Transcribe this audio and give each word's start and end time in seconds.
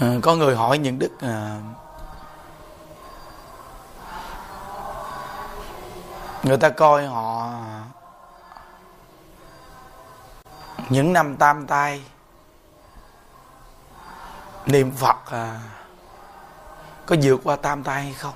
à, 0.00 0.14
có 0.22 0.36
người 0.36 0.56
hỏi 0.56 0.78
những 0.78 0.98
đức 0.98 1.20
à, 1.20 1.60
người 6.42 6.56
ta 6.56 6.68
coi 6.68 7.06
họ 7.06 7.50
những 10.88 11.12
năm 11.12 11.36
tam 11.36 11.66
tai 11.66 12.02
niệm 14.66 14.90
phật 14.90 15.16
à, 15.30 15.60
có 17.06 17.16
vượt 17.22 17.40
qua 17.44 17.56
tam 17.56 17.82
tai 17.82 18.02
hay 18.02 18.12
không? 18.12 18.34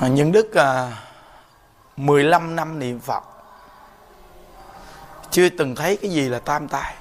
À, 0.00 0.08
những 0.08 0.32
đức 0.32 0.54
à, 0.54 0.92
15 1.96 2.56
năm 2.56 2.78
niệm 2.78 3.00
phật 3.00 3.24
chưa 5.30 5.48
từng 5.48 5.74
thấy 5.74 5.96
cái 6.02 6.10
gì 6.10 6.28
là 6.28 6.38
tam 6.38 6.68
tai. 6.68 6.94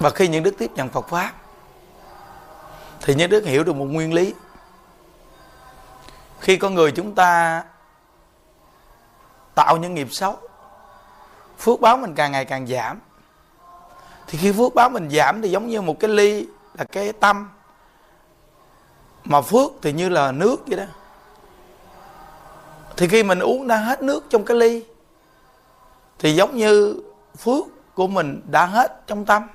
Và 0.00 0.10
khi 0.10 0.28
những 0.28 0.42
đức 0.42 0.54
tiếp 0.58 0.70
nhận 0.74 0.88
phật 0.88 1.08
pháp, 1.08 1.32
thì 3.00 3.14
những 3.14 3.30
đức 3.30 3.44
hiểu 3.44 3.64
được 3.64 3.76
một 3.76 3.84
nguyên 3.84 4.12
lý. 4.12 4.34
Khi 6.40 6.56
con 6.56 6.74
người 6.74 6.92
chúng 6.92 7.14
ta 7.14 7.62
tạo 9.54 9.76
những 9.76 9.94
nghiệp 9.94 10.08
xấu, 10.10 10.36
phước 11.58 11.80
báo 11.80 11.96
mình 11.96 12.14
càng 12.14 12.32
ngày 12.32 12.44
càng 12.44 12.66
giảm, 12.66 13.00
thì 14.26 14.38
khi 14.38 14.52
phước 14.52 14.74
báo 14.74 14.88
mình 14.90 15.10
giảm 15.10 15.42
thì 15.42 15.50
giống 15.50 15.68
như 15.68 15.80
một 15.80 16.00
cái 16.00 16.10
ly 16.10 16.46
là 16.74 16.84
cái 16.84 17.12
tâm. 17.12 17.50
Mà 19.24 19.40
phước 19.40 19.72
thì 19.82 19.92
như 19.92 20.08
là 20.08 20.32
nước 20.32 20.56
vậy 20.66 20.76
đó. 20.76 20.84
Thì 22.96 23.08
khi 23.08 23.22
mình 23.22 23.38
uống 23.38 23.66
đã 23.66 23.76
hết 23.76 24.02
nước 24.02 24.24
trong 24.30 24.44
cái 24.44 24.56
ly, 24.56 24.84
thì 26.18 26.34
giống 26.34 26.56
như 26.56 27.02
phước 27.38 27.64
của 27.94 28.06
mình 28.06 28.40
đã 28.50 28.66
hết 28.66 29.06
trong 29.06 29.24
tâm 29.24 29.48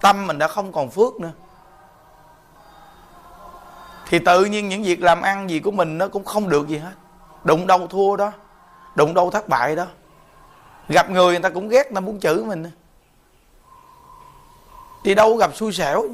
tâm 0.00 0.26
mình 0.26 0.38
đã 0.38 0.48
không 0.48 0.72
còn 0.72 0.90
phước 0.90 1.20
nữa. 1.20 1.32
Thì 4.08 4.18
tự 4.18 4.44
nhiên 4.44 4.68
những 4.68 4.82
việc 4.82 5.02
làm 5.02 5.22
ăn 5.22 5.50
gì 5.50 5.60
của 5.60 5.70
mình 5.70 5.98
nó 5.98 6.08
cũng 6.08 6.24
không 6.24 6.48
được 6.48 6.68
gì 6.68 6.78
hết. 6.78 6.92
Đụng 7.44 7.66
đâu 7.66 7.86
thua 7.86 8.16
đó, 8.16 8.32
đụng 8.94 9.14
đâu 9.14 9.30
thất 9.30 9.48
bại 9.48 9.76
đó. 9.76 9.86
Gặp 10.88 11.10
người 11.10 11.26
người 11.26 11.42
ta 11.42 11.50
cũng 11.50 11.68
ghét, 11.68 11.84
người 11.84 11.94
ta 11.94 12.00
muốn 12.00 12.20
chửi 12.20 12.44
mình. 12.44 12.70
Đi 15.02 15.14
đâu 15.14 15.36
gặp 15.36 15.56
xui 15.56 15.72
xẻo. 15.72 16.04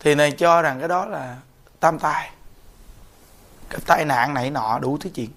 Thì 0.00 0.14
này 0.14 0.32
cho 0.32 0.62
rằng 0.62 0.78
cái 0.78 0.88
đó 0.88 1.04
là 1.06 1.36
tam 1.80 1.98
tai. 1.98 2.30
Gặp 3.70 3.78
tai 3.86 4.04
nạn 4.04 4.34
này 4.34 4.50
nọ 4.50 4.78
đủ 4.78 4.98
thứ 5.00 5.10
chuyện. 5.14 5.30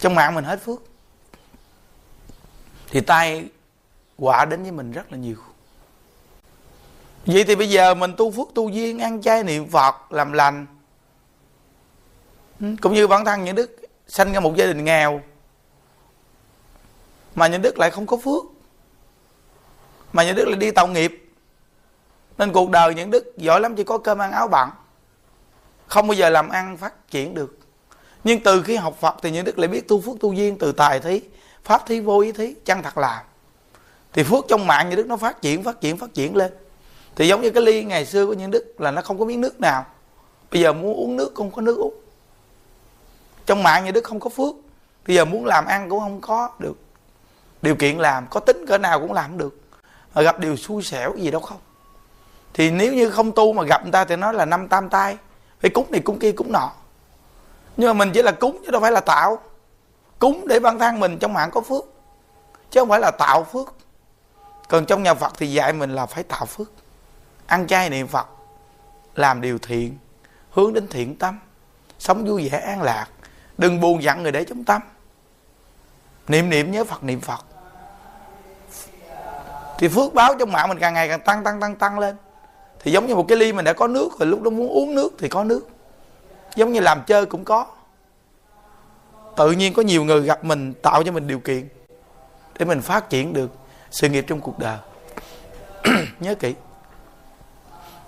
Trong 0.00 0.14
mạng 0.14 0.34
mình 0.34 0.44
hết 0.44 0.60
phước. 0.64 0.78
Thì 2.90 3.00
tai 3.00 3.48
quả 4.18 4.44
đến 4.44 4.62
với 4.62 4.72
mình 4.72 4.92
rất 4.92 5.12
là 5.12 5.18
nhiều. 5.18 5.36
Vậy 7.26 7.44
thì 7.44 7.56
bây 7.56 7.70
giờ 7.70 7.94
mình 7.94 8.14
tu 8.16 8.30
phước 8.30 8.48
tu 8.54 8.68
duyên, 8.68 8.98
ăn 8.98 9.22
chay 9.22 9.44
niệm 9.44 9.68
phật, 9.68 10.12
làm 10.12 10.32
lành. 10.32 10.66
Ừ, 12.60 12.66
cũng 12.80 12.94
như 12.94 13.06
bản 13.06 13.24
thân 13.24 13.44
những 13.44 13.54
đức 13.54 13.76
sanh 14.08 14.32
ra 14.32 14.40
một 14.40 14.56
gia 14.56 14.66
đình 14.66 14.84
nghèo, 14.84 15.20
mà 17.34 17.46
những 17.46 17.62
đức 17.62 17.78
lại 17.78 17.90
không 17.90 18.06
có 18.06 18.16
phước. 18.16 18.44
Mà 20.12 20.24
những 20.24 20.36
đức 20.36 20.48
lại 20.48 20.56
đi 20.56 20.70
tạo 20.70 20.86
nghiệp. 20.86 21.32
Nên 22.38 22.52
cuộc 22.52 22.70
đời 22.70 22.94
những 22.94 23.10
đức 23.10 23.34
giỏi 23.36 23.60
lắm, 23.60 23.76
chỉ 23.76 23.84
có 23.84 23.98
cơm 23.98 24.18
ăn 24.18 24.32
áo 24.32 24.48
bận 24.48 24.70
không 25.86 26.06
bao 26.06 26.14
giờ 26.14 26.30
làm 26.30 26.48
ăn 26.48 26.76
phát 26.76 27.10
triển 27.10 27.34
được. 27.34 27.58
Nhưng 28.24 28.42
từ 28.42 28.62
khi 28.62 28.76
học 28.76 28.96
phật 29.00 29.16
thì 29.22 29.30
những 29.30 29.44
đức 29.44 29.58
lại 29.58 29.68
biết 29.68 29.88
tu 29.88 30.00
phước 30.00 30.20
tu 30.20 30.32
duyên 30.32 30.58
từ 30.58 30.72
tài 30.72 31.00
thí, 31.00 31.20
pháp 31.64 31.86
thí, 31.86 32.00
vô 32.00 32.20
ý 32.20 32.32
thí 32.32 32.54
chăng 32.64 32.82
thật 32.82 32.98
làm 32.98 33.24
thì 34.16 34.22
phước 34.22 34.44
trong 34.48 34.66
mạng 34.66 34.90
như 34.90 34.96
đức 34.96 35.06
nó 35.06 35.16
phát 35.16 35.42
triển 35.42 35.62
phát 35.62 35.80
triển 35.80 35.96
phát 35.96 36.14
triển 36.14 36.36
lên. 36.36 36.52
Thì 37.16 37.28
giống 37.28 37.40
như 37.40 37.50
cái 37.50 37.62
ly 37.62 37.84
ngày 37.84 38.06
xưa 38.06 38.26
của 38.26 38.32
những 38.32 38.50
đức 38.50 38.80
là 38.80 38.90
nó 38.90 39.02
không 39.02 39.18
có 39.18 39.24
miếng 39.24 39.40
nước 39.40 39.60
nào. 39.60 39.86
Bây 40.52 40.60
giờ 40.60 40.72
muốn 40.72 40.96
uống 40.96 41.16
nước 41.16 41.32
không 41.34 41.50
có 41.50 41.62
nước 41.62 41.78
uống. 41.78 41.94
Trong 43.46 43.62
mạng 43.62 43.84
như 43.84 43.90
đức 43.90 44.04
không 44.04 44.20
có 44.20 44.30
phước. 44.30 44.54
Bây 45.06 45.16
giờ 45.16 45.24
muốn 45.24 45.44
làm 45.44 45.66
ăn 45.66 45.90
cũng 45.90 46.00
không 46.00 46.20
có 46.20 46.50
được. 46.58 46.76
Điều 47.62 47.74
kiện 47.74 47.98
làm, 47.98 48.26
có 48.30 48.40
tính 48.40 48.66
cỡ 48.66 48.78
nào 48.78 49.00
cũng 49.00 49.12
làm 49.12 49.38
được. 49.38 49.60
Mà 50.14 50.22
gặp 50.22 50.38
điều 50.38 50.56
xui 50.56 50.82
xẻo 50.82 51.14
gì 51.16 51.30
đâu 51.30 51.40
không. 51.40 51.58
Thì 52.54 52.70
nếu 52.70 52.92
như 52.92 53.10
không 53.10 53.32
tu 53.32 53.52
mà 53.52 53.62
gặp 53.62 53.82
người 53.82 53.92
ta 53.92 54.04
thì 54.04 54.16
nói 54.16 54.34
là 54.34 54.44
năm 54.44 54.68
tam 54.68 54.88
tai. 54.88 55.16
Phải 55.60 55.70
cúng 55.70 55.86
này 55.90 56.00
cúng 56.00 56.18
kia, 56.18 56.32
cúng 56.32 56.52
nọ. 56.52 56.72
Nhưng 57.76 57.88
mà 57.88 57.92
mình 57.92 58.12
chỉ 58.12 58.22
là 58.22 58.32
cúng 58.32 58.60
chứ 58.64 58.70
đâu 58.70 58.80
phải 58.80 58.92
là 58.92 59.00
tạo. 59.00 59.38
Cúng 60.18 60.48
để 60.48 60.60
bản 60.60 60.78
thân 60.78 61.00
mình, 61.00 61.18
trong 61.18 61.32
mạng 61.32 61.50
có 61.50 61.60
phước. 61.60 61.84
Chứ 62.70 62.80
không 62.80 62.88
phải 62.88 63.00
là 63.00 63.10
tạo 63.10 63.44
phước 63.44 63.75
còn 64.68 64.86
trong 64.86 65.02
nhà 65.02 65.14
phật 65.14 65.32
thì 65.38 65.52
dạy 65.52 65.72
mình 65.72 65.94
là 65.94 66.06
phải 66.06 66.22
tạo 66.22 66.46
phước. 66.46 66.72
Ăn 67.46 67.66
chay 67.66 67.90
niệm 67.90 68.06
phật, 68.06 68.26
làm 69.14 69.40
điều 69.40 69.58
thiện, 69.58 69.98
hướng 70.50 70.72
đến 70.72 70.88
thiện 70.88 71.16
tâm. 71.16 71.38
Sống 71.98 72.24
vui 72.24 72.48
vẻ, 72.48 72.58
an 72.58 72.82
lạc. 72.82 73.06
Đừng 73.58 73.80
buồn 73.80 74.02
giận 74.02 74.22
người 74.22 74.32
để 74.32 74.44
trong 74.44 74.64
tâm. 74.64 74.82
Niệm 76.28 76.50
niệm 76.50 76.70
nhớ 76.70 76.84
phật, 76.84 77.02
niệm 77.04 77.20
phật. 77.20 77.44
Thì 79.78 79.88
phước 79.88 80.14
báo 80.14 80.34
trong 80.38 80.52
mạng 80.52 80.68
mình 80.68 80.78
càng 80.78 80.94
ngày 80.94 81.08
càng 81.08 81.20
tăng 81.20 81.44
tăng 81.44 81.60
tăng 81.60 81.76
tăng 81.76 81.98
lên. 81.98 82.16
Thì 82.80 82.92
giống 82.92 83.06
như 83.06 83.14
một 83.14 83.24
cái 83.28 83.38
ly 83.38 83.52
mình 83.52 83.64
đã 83.64 83.72
có 83.72 83.86
nước 83.86 84.08
rồi, 84.18 84.26
lúc 84.26 84.42
đó 84.42 84.50
muốn 84.50 84.68
uống 84.68 84.94
nước 84.94 85.10
thì 85.18 85.28
có 85.28 85.44
nước. 85.44 85.68
Giống 86.56 86.72
như 86.72 86.80
làm 86.80 87.02
chơi 87.06 87.26
cũng 87.26 87.44
có. 87.44 87.66
Tự 89.36 89.50
nhiên 89.50 89.74
có 89.74 89.82
nhiều 89.82 90.04
người 90.04 90.22
gặp 90.22 90.44
mình, 90.44 90.74
tạo 90.82 91.02
cho 91.02 91.12
mình 91.12 91.26
điều 91.26 91.40
kiện 91.40 91.68
để 92.58 92.66
mình 92.66 92.80
phát 92.80 93.10
triển 93.10 93.32
được 93.32 93.50
sự 93.90 94.08
nghiệp 94.08 94.24
trong 94.28 94.40
cuộc 94.40 94.58
đời. 94.58 94.78
Nhớ 96.20 96.34
kỹ. 96.34 96.54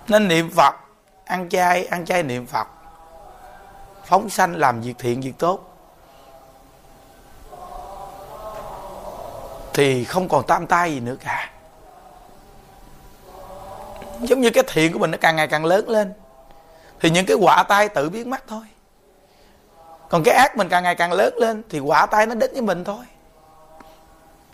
Nên 0.07 0.27
niệm 0.27 0.51
phật, 0.55 0.75
ăn 1.25 1.49
chay 1.49 1.85
ăn 1.85 2.05
chay 2.05 2.23
niệm 2.23 2.45
phật. 2.45 2.67
Phóng 4.05 4.29
sanh 4.29 4.55
làm 4.55 4.81
việc 4.81 4.93
thiện, 4.99 5.21
việc 5.21 5.37
tốt. 5.37 5.59
Thì 9.73 10.03
không 10.03 10.29
còn 10.29 10.47
tam 10.47 10.67
tai 10.67 10.93
gì 10.93 10.99
nữa 10.99 11.15
cả. 11.23 11.51
Giống 14.21 14.41
như 14.41 14.49
cái 14.49 14.63
thiện 14.67 14.93
của 14.93 14.99
mình 14.99 15.11
nó 15.11 15.17
càng 15.21 15.35
ngày 15.35 15.47
càng 15.47 15.65
lớn 15.65 15.89
lên. 15.89 16.13
Thì 16.99 17.09
những 17.09 17.25
cái 17.25 17.37
quả 17.37 17.63
tai 17.63 17.89
tự 17.89 18.09
biến 18.09 18.29
mất 18.29 18.47
thôi. 18.47 18.63
Còn 20.09 20.23
cái 20.23 20.35
ác 20.35 20.57
mình 20.57 20.69
càng 20.69 20.83
ngày 20.83 20.95
càng 20.95 21.13
lớn 21.13 21.33
lên, 21.37 21.63
thì 21.69 21.79
quả 21.79 22.05
tai 22.05 22.25
nó 22.25 22.35
đến 22.35 22.51
với 22.53 22.61
mình 22.61 22.83
thôi 22.83 23.05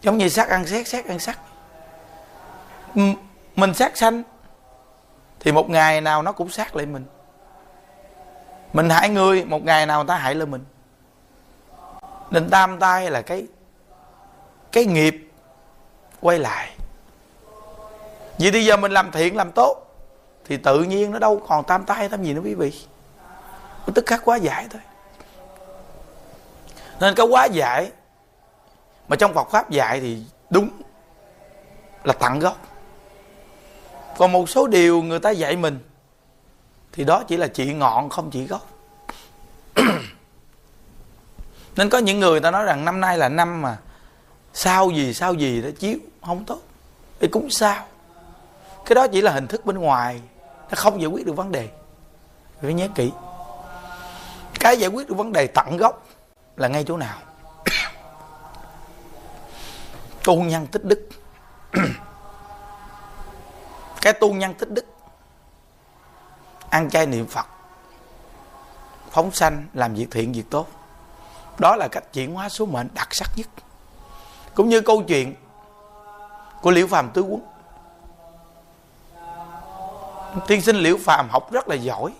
giống 0.05 0.17
như 0.17 0.29
sát 0.29 0.49
ăn 0.49 0.67
xét 0.67 0.87
xét 0.87 1.07
ăn 1.07 1.19
sắc 1.19 1.39
mình 3.55 3.73
sát 3.73 3.97
sanh, 3.97 4.23
thì 5.39 5.51
một 5.51 5.69
ngày 5.69 6.01
nào 6.01 6.21
nó 6.21 6.31
cũng 6.31 6.49
sát 6.49 6.75
lại 6.75 6.85
mình. 6.85 7.05
Mình 8.73 8.89
hại 8.89 9.09
người, 9.09 9.45
một 9.45 9.63
ngày 9.63 9.85
nào 9.85 9.99
người 9.99 10.07
ta 10.07 10.15
hại 10.15 10.35
lại 10.35 10.45
mình. 10.45 10.65
Nên 12.31 12.49
tam 12.49 12.79
tai 12.79 13.11
là 13.11 13.21
cái 13.21 13.47
cái 14.71 14.85
nghiệp 14.85 15.31
quay 16.21 16.39
lại. 16.39 16.75
Vì 18.37 18.51
bây 18.51 18.65
giờ 18.65 18.77
mình 18.77 18.91
làm 18.91 19.11
thiện, 19.11 19.35
làm 19.35 19.51
tốt, 19.51 19.77
thì 20.45 20.57
tự 20.57 20.83
nhiên 20.83 21.11
nó 21.11 21.19
đâu 21.19 21.41
còn 21.47 21.63
tam 21.63 21.85
tai 21.85 22.09
tam 22.09 22.23
gì 22.23 22.33
nữa 22.33 22.41
quý 22.43 22.53
vị. 22.53 22.85
Nó 23.87 23.93
tức 23.95 24.05
khắc 24.05 24.21
quá 24.25 24.35
giải 24.35 24.67
thôi. 24.69 24.81
Nên 26.99 27.15
cái 27.15 27.27
quá 27.29 27.45
giải 27.45 27.91
mà 29.07 29.15
trong 29.15 29.33
Phật 29.33 29.47
pháp 29.51 29.69
dạy 29.69 29.99
thì 29.99 30.23
đúng 30.49 30.69
là 32.03 32.13
tận 32.13 32.39
gốc. 32.39 32.57
Còn 34.17 34.31
một 34.31 34.49
số 34.49 34.67
điều 34.67 35.01
người 35.01 35.19
ta 35.19 35.29
dạy 35.29 35.55
mình 35.55 35.79
thì 36.91 37.03
đó 37.03 37.23
chỉ 37.27 37.37
là 37.37 37.47
chỉ 37.47 37.73
ngọn, 37.73 38.09
không 38.09 38.31
chỉ 38.31 38.47
gốc. 38.47 38.67
Nên 41.75 41.89
có 41.89 41.97
những 41.97 42.19
người 42.19 42.39
ta 42.39 42.51
nói 42.51 42.65
rằng 42.65 42.85
năm 42.85 43.01
nay 43.01 43.17
là 43.17 43.29
năm 43.29 43.61
mà 43.61 43.77
sao 44.53 44.91
gì 44.91 45.13
sao 45.13 45.33
gì 45.33 45.61
đó 45.61 45.69
chiếu, 45.79 45.97
không 46.21 46.45
tốt. 46.45 46.59
Thì 47.19 47.27
cũng 47.27 47.49
sao. 47.49 47.85
Cái 48.85 48.95
đó 48.95 49.07
chỉ 49.07 49.21
là 49.21 49.31
hình 49.31 49.47
thức 49.47 49.65
bên 49.65 49.77
ngoài, 49.77 50.21
nó 50.69 50.75
không 50.75 51.01
giải 51.01 51.07
quyết 51.07 51.25
được 51.25 51.33
vấn 51.33 51.51
đề. 51.51 51.69
Phải 52.61 52.73
nhớ 52.73 52.87
kỹ. 52.95 53.11
Cái 54.59 54.77
giải 54.77 54.89
quyết 54.89 55.09
được 55.09 55.15
vấn 55.15 55.33
đề 55.33 55.47
tận 55.47 55.77
gốc 55.77 56.05
là 56.55 56.67
ngay 56.67 56.83
chỗ 56.87 56.97
nào? 56.97 57.17
Tu 60.25 60.43
nhân 60.43 60.67
tích 60.67 60.85
đức. 60.85 61.09
Cái 64.01 64.13
tu 64.13 64.33
nhân 64.33 64.53
tích 64.53 64.71
đức 64.71 64.85
ăn 66.69 66.89
chay 66.89 67.05
niệm 67.05 67.27
phật, 67.27 67.45
phóng 69.11 69.31
sanh, 69.31 69.65
làm 69.73 69.93
việc 69.93 70.07
thiện, 70.11 70.33
việc 70.33 70.49
tốt. 70.49 70.67
Đó 71.59 71.75
là 71.75 71.87
cách 71.87 72.13
chuyển 72.13 72.33
hóa 72.33 72.49
số 72.49 72.65
mệnh 72.65 72.87
đặc 72.93 73.07
sắc 73.11 73.29
nhất. 73.35 73.47
Cũng 74.55 74.69
như 74.69 74.81
câu 74.81 75.03
chuyện 75.03 75.35
của 76.61 76.71
liễu 76.71 76.87
phàm 76.87 77.09
tứ 77.09 77.21
quân 77.21 77.41
tiên 80.47 80.61
sinh 80.61 80.75
liễu 80.75 80.97
phàm 80.97 81.29
học 81.29 81.51
rất 81.51 81.67
là 81.67 81.75
giỏi, 81.75 82.13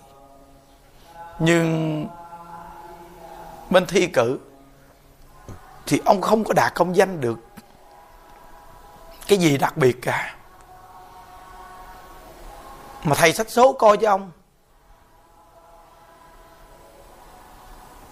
nhưng 1.38 2.06
bên 3.70 3.86
thi 3.86 4.06
cử 4.06 4.38
thì 5.86 6.00
ông 6.04 6.20
không 6.20 6.44
có 6.44 6.54
đạt 6.54 6.74
công 6.74 6.96
danh 6.96 7.20
được 7.20 7.45
cái 9.28 9.38
gì 9.38 9.58
đặc 9.58 9.76
biệt 9.76 10.02
cả? 10.02 10.36
Mà 13.04 13.14
thầy 13.14 13.32
sách 13.32 13.50
số 13.50 13.72
coi 13.72 13.96
cho 13.96 14.10
ông. 14.10 14.30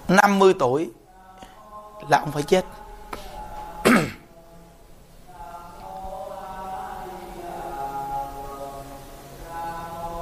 50 0.09 0.55
tuổi 0.59 0.91
là 2.09 2.19
ông 2.19 2.33
phải 2.33 2.43
chết. 2.43 2.65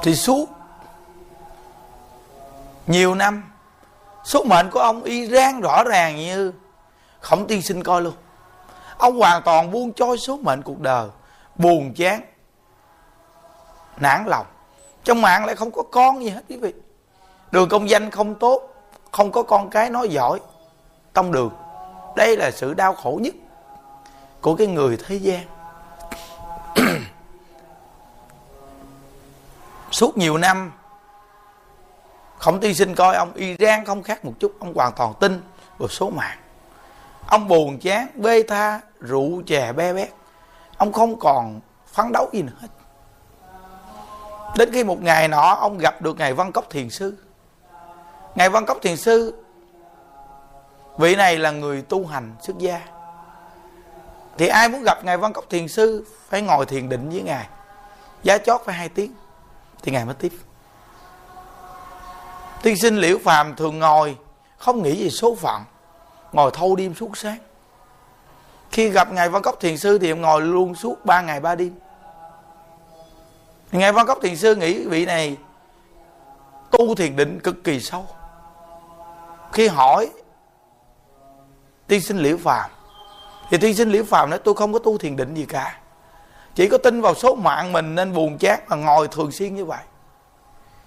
Thì 0.03 0.15
suốt 0.15 0.49
nhiều 2.87 3.15
năm, 3.15 3.53
số 4.25 4.45
mệnh 4.45 4.71
của 4.71 4.81
ông 4.81 5.03
y 5.03 5.27
rang 5.27 5.61
rõ 5.61 5.85
ràng 5.85 6.17
như 6.17 6.53
khổng 7.21 7.47
tiên 7.47 7.63
sinh 7.63 7.83
coi 7.83 8.03
luôn 8.03 8.15
ông 9.03 9.19
hoàn 9.19 9.43
toàn 9.43 9.71
buông 9.71 9.93
trôi 9.93 10.19
số 10.19 10.37
mệnh 10.43 10.63
cuộc 10.63 10.81
đời, 10.81 11.09
buồn 11.57 11.95
chán, 11.95 12.21
nản 13.97 14.25
lòng. 14.27 14.47
Trong 15.05 15.23
mạng 15.23 15.45
lại 15.45 15.57
không 15.57 15.71
có 15.71 15.83
con 15.83 16.25
gì 16.25 16.31
hết 16.31 16.43
quý 16.49 16.57
vị. 16.57 16.73
Đường 17.51 17.69
công 17.69 17.91
danh 17.91 18.11
không 18.11 18.35
tốt, 18.35 18.75
không 19.13 19.33
có 19.33 19.43
con 19.43 19.71
cái 19.71 19.91
nói 19.91 20.09
giỏi, 20.09 20.41
tông 21.13 21.33
đường. 21.33 21.51
Đây 22.17 22.37
là 22.37 22.51
sự 22.51 22.75
đau 22.75 22.95
khổ 22.95 23.19
nhất 23.23 23.35
của 24.41 24.55
cái 24.55 24.67
người 24.67 24.99
thế 25.07 25.17
gian. 25.17 25.47
Suốt 29.91 30.17
nhiều 30.17 30.39
năm 30.39 30.73
khổng 32.39 32.61
tiên 32.61 32.75
sinh 32.75 32.95
coi 32.95 33.17
ông 33.17 33.33
iran 33.35 33.85
không 33.85 34.03
khác 34.03 34.25
một 34.25 34.33
chút. 34.41 34.53
Ông 34.61 34.75
hoàn 34.75 34.93
toàn 34.93 35.15
tin 35.21 35.43
vào 35.79 35.89
số 35.89 36.11
mạng. 36.11 36.39
Ông 37.27 37.49
buồn 37.49 37.79
chán, 37.79 38.07
bê 38.15 38.43
tha 38.43 38.81
rượu 39.03 39.43
chè 39.47 39.73
be 39.73 39.93
bét. 39.93 40.09
Ông 40.77 40.93
không 40.93 41.19
còn 41.19 41.61
phấn 41.93 42.13
đấu 42.13 42.29
gì 42.33 42.43
nữa 42.43 42.53
hết. 42.61 42.69
Đến 44.57 44.73
khi 44.73 44.85
một 44.85 45.03
ngày 45.03 45.29
nọ, 45.29 45.57
ông 45.61 45.79
gặp 45.79 46.03
được 46.03 46.17
ngài 46.19 46.35
văn 46.35 46.53
cốc 46.53 46.71
thiền 46.71 46.91
sư. 46.91 47.17
Ngài 48.35 48.49
văn 48.49 48.67
cốc 48.67 48.79
thiền 48.83 48.97
sư, 48.97 49.45
vị 50.99 51.15
này 51.15 51.39
là 51.39 51.51
người 51.51 51.83
tu 51.83 52.07
hành 52.07 52.35
xuất 52.43 52.59
gia. 52.59 52.81
Thì 54.39 54.47
ai 54.47 54.69
muốn 54.69 54.83
gặp 54.83 55.05
ngài 55.05 55.17
văn 55.17 55.33
cốc 55.33 55.45
thiền 55.51 55.69
sư, 55.69 56.05
phải 56.29 56.43
ngồi 56.43 56.67
thiền 56.67 56.89
định 56.89 57.11
với 57.11 57.23
ngài. 57.23 57.49
Giá 58.23 58.39
chót 58.39 58.61
phải 58.65 58.75
hai 58.75 58.89
tiếng, 58.89 59.15
thì 59.83 59.93
ngài 59.93 60.05
mới 60.05 60.15
tiếp. 60.15 60.33
Tiên 62.63 62.77
sinh 62.77 62.97
liễu 62.97 63.19
phàm 63.25 63.57
thường 63.57 63.79
ngồi, 63.79 64.17
không 64.59 64.83
nghĩ 64.83 65.05
về 65.05 65.11
số 65.11 65.35
phận, 65.35 65.63
ngồi 66.33 66.51
thâu 66.55 66.77
đêm 66.77 66.95
suốt 66.95 67.17
sáng 67.19 67.39
khi 68.73 68.89
gặp 68.89 69.13
ngài 69.13 69.29
văn 69.29 69.43
cốc 69.43 69.61
thiền 69.61 69.79
sư 69.79 69.99
thì 69.99 70.13
ngồi 70.13 70.43
luôn 70.43 70.75
suốt 70.75 71.05
ba 71.05 71.21
ngày 71.21 71.41
ba 71.41 71.55
đêm. 71.55 71.75
Ngài 73.73 73.93
văn 73.93 74.07
cốc 74.07 74.19
thiền 74.23 74.37
sư 74.37 74.55
nghĩ 74.55 74.87
vị 74.87 75.07
này 75.07 75.37
tu 76.71 76.95
thiền 76.95 77.17
định 77.17 77.41
cực 77.41 77.65
kỳ 77.65 77.81
sâu. 77.81 78.07
Khi 79.53 79.69
hỏi, 79.69 80.11
tiên 81.87 82.01
sinh 82.01 82.19
liễu 82.19 82.37
phàm? 82.37 82.71
Thì 83.51 83.59
tiên 83.59 83.75
sinh 83.75 83.91
liễu 83.91 84.05
phàm 84.05 84.31
nói, 84.31 84.39
tôi 84.39 84.55
không 84.55 84.73
có 84.73 84.79
tu 84.79 84.99
thiền 84.99 85.17
định 85.17 85.35
gì 85.35 85.47
cả. 85.47 85.79
Chỉ 86.55 86.69
có 86.69 86.79
tin 86.79 87.01
vào 87.01 87.15
số 87.15 87.35
mạng 87.35 87.73
mình 87.73 87.95
nên 87.95 88.15
buồn 88.15 88.39
chát 88.39 88.69
và 88.69 88.77
ngồi 88.77 89.09
thường 89.09 89.33
xuyên 89.33 89.55
như 89.55 89.65
vậy. 89.65 89.83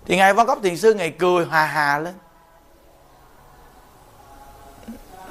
Thì 0.05 0.17
ngài 0.17 0.33
văn 0.33 0.47
cốc 0.47 0.59
thiền 0.63 0.77
sư 0.77 0.93
ngày 0.93 1.15
cười 1.19 1.47
hà 1.51 1.65
hà 1.65 1.99
lên. 1.99 2.13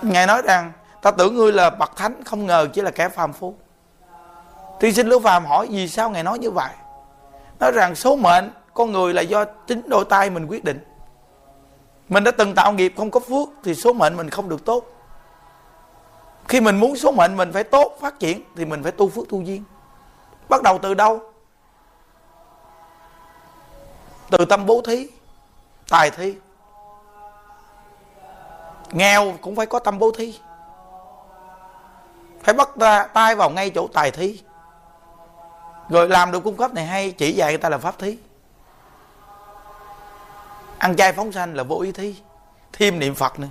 Ngài 0.02 0.26
nói 0.26 0.42
rằng 0.42 0.72
ta 1.04 1.10
tưởng 1.10 1.36
ngươi 1.36 1.52
là 1.52 1.70
bậc 1.70 1.96
thánh, 1.96 2.24
không 2.24 2.46
ngờ 2.46 2.68
chỉ 2.72 2.82
là 2.82 2.90
kẻ 2.90 3.08
phàm 3.08 3.32
phu. 3.32 3.54
Tiên 4.80 4.94
sinh 4.94 5.08
liễu 5.08 5.20
phàm 5.20 5.46
hỏi, 5.46 5.66
vì 5.70 5.88
sao 5.88 6.10
ngài 6.10 6.22
nói 6.22 6.38
như 6.38 6.50
vậy? 6.50 6.70
Nói 7.60 7.72
rằng, 7.72 7.94
số 7.94 8.16
mệnh 8.16 8.50
con 8.74 8.92
người 8.92 9.14
là 9.14 9.22
do 9.22 9.44
chính 9.44 9.82
đôi 9.88 10.04
tay 10.04 10.30
mình 10.30 10.46
quyết 10.46 10.64
định. 10.64 10.84
Mình 12.08 12.24
đã 12.24 12.30
từng 12.30 12.54
tạo 12.54 12.72
nghiệp 12.72 12.94
không 12.96 13.10
có 13.10 13.20
phước 13.20 13.48
thì 13.64 13.74
số 13.74 13.92
mệnh 13.92 14.16
mình 14.16 14.30
không 14.30 14.48
được 14.48 14.64
tốt. 14.64 14.84
Khi 16.48 16.60
mình 16.60 16.76
muốn 16.76 16.96
số 16.96 17.12
mệnh 17.12 17.36
mình 17.36 17.52
phải 17.52 17.64
tốt, 17.64 17.96
phát 18.00 18.18
triển 18.18 18.42
thì 18.56 18.64
mình 18.64 18.82
phải 18.82 18.92
tu 18.92 19.08
phước 19.08 19.28
tu 19.28 19.40
duyên. 19.40 19.64
Bắt 20.48 20.62
đầu 20.62 20.78
từ 20.78 20.94
đâu? 20.94 21.20
Từ 24.30 24.44
tâm 24.44 24.66
bố 24.66 24.82
thí, 24.86 25.08
tài 25.88 26.10
thi 26.10 26.34
nghèo 28.92 29.34
cũng 29.40 29.56
phải 29.56 29.66
có 29.66 29.78
tâm 29.78 29.98
bố 29.98 30.10
thí 30.10 30.38
phải 32.44 32.54
bắt 32.54 32.68
ra 32.76 33.06
tay 33.06 33.34
vào 33.34 33.50
ngay 33.50 33.70
chỗ 33.70 33.88
tài 33.92 34.10
thí 34.10 34.40
rồi 35.88 36.08
làm 36.08 36.32
được 36.32 36.40
cung 36.44 36.56
cấp 36.56 36.74
này 36.74 36.86
hay, 36.86 37.12
chỉ 37.12 37.32
dạy 37.32 37.52
người 37.52 37.58
ta 37.58 37.68
là 37.68 37.78
pháp 37.78 37.98
thí. 37.98 38.18
Ăn 40.78 40.96
chay 40.96 41.12
phóng 41.12 41.32
sanh 41.32 41.54
là 41.54 41.62
vô 41.62 41.80
ý 41.80 41.92
thí, 41.92 42.16
thêm 42.72 42.98
niệm 42.98 43.14
phật 43.14 43.32
nữa. 43.38 43.48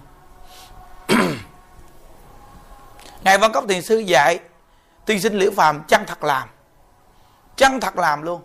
Ngài 3.24 3.38
văn 3.38 3.52
cốc 3.52 3.66
thiền 3.70 3.82
sư 3.82 3.98
dạy, 3.98 4.40
tiên 5.06 5.22
sinh 5.22 5.34
liễu 5.34 5.52
phàm 5.52 5.84
chăng 5.88 6.06
thật 6.08 6.24
làm? 6.24 6.50
Chăng 7.56 7.80
thật 7.80 7.98
làm 7.98 8.22
luôn? 8.22 8.42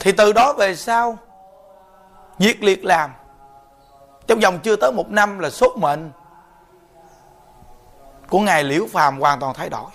Thì 0.00 0.12
từ 0.12 0.32
đó 0.32 0.52
về 0.52 0.76
sau, 0.76 1.18
nhiệt 2.38 2.56
liệt 2.60 2.84
làm. 2.84 3.10
Trong 4.26 4.40
vòng 4.40 4.58
chưa 4.62 4.76
tới 4.76 4.92
một 4.92 5.10
năm 5.10 5.38
là 5.38 5.50
sốt 5.50 5.76
mệnh 5.76 6.10
của 8.28 8.40
ngài 8.40 8.64
liễu 8.64 8.86
phàm 8.92 9.20
hoàn 9.20 9.40
toàn 9.40 9.54
thay 9.54 9.68
đổi. 9.68 9.90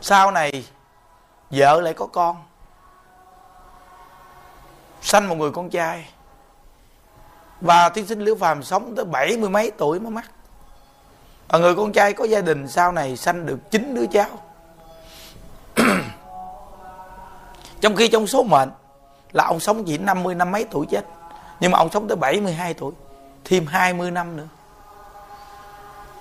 Sau 0.00 0.30
này, 0.30 0.66
vợ 1.50 1.80
lại 1.80 1.94
có 1.94 2.06
con, 2.06 2.36
sanh 5.02 5.28
một 5.28 5.34
người 5.34 5.50
con 5.50 5.70
trai. 5.70 6.08
Và 7.60 7.88
tiên 7.88 8.06
sinh 8.06 8.20
liễu 8.20 8.34
phàm 8.34 8.62
sống 8.62 8.94
tới 8.96 9.04
bảy 9.04 9.36
mươi 9.36 9.50
mấy 9.50 9.70
tuổi 9.70 10.00
mới 10.00 10.10
mắc. 10.10 10.30
Và 11.48 11.58
người 11.58 11.74
con 11.74 11.92
trai 11.92 12.12
có 12.12 12.24
gia 12.24 12.40
đình 12.40 12.68
sau 12.68 12.92
này 12.92 13.16
sanh 13.16 13.46
được 13.46 13.70
chín 13.70 13.94
đứa 13.94 14.06
cháu. 14.06 14.28
Trong 17.80 17.96
khi 17.96 18.08
trong 18.08 18.26
số 18.26 18.42
mệnh 18.42 18.70
là 19.32 19.44
ông 19.44 19.60
sống 19.60 19.84
chỉ 19.84 19.98
50 19.98 20.34
năm 20.34 20.52
mấy 20.52 20.64
tuổi 20.70 20.86
chết, 20.90 21.02
nhưng 21.60 21.70
mà 21.70 21.78
ông 21.78 21.90
sống 21.90 22.08
tới 22.08 22.16
72 22.16 22.74
tuổi, 22.74 22.92
thêm 23.44 23.66
20 23.66 24.10
năm 24.10 24.36
nữa 24.36 24.48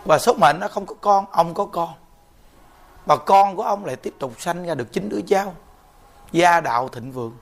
và 0.05 0.19
số 0.19 0.33
mệnh 0.33 0.59
nó 0.59 0.67
không 0.67 0.85
có 0.85 0.95
con, 1.01 1.25
ông 1.31 1.53
có 1.53 1.65
con. 1.65 1.93
Và 3.05 3.17
con 3.17 3.55
của 3.55 3.63
ông 3.63 3.85
lại 3.85 3.95
tiếp 3.95 4.13
tục 4.19 4.33
sanh 4.39 4.65
ra 4.65 4.73
được 4.73 4.91
chín 4.91 5.09
đứa 5.09 5.21
cháu. 5.27 5.55
Gia 6.31 6.61
đạo 6.61 6.89
thịnh 6.89 7.11
vượng. 7.11 7.37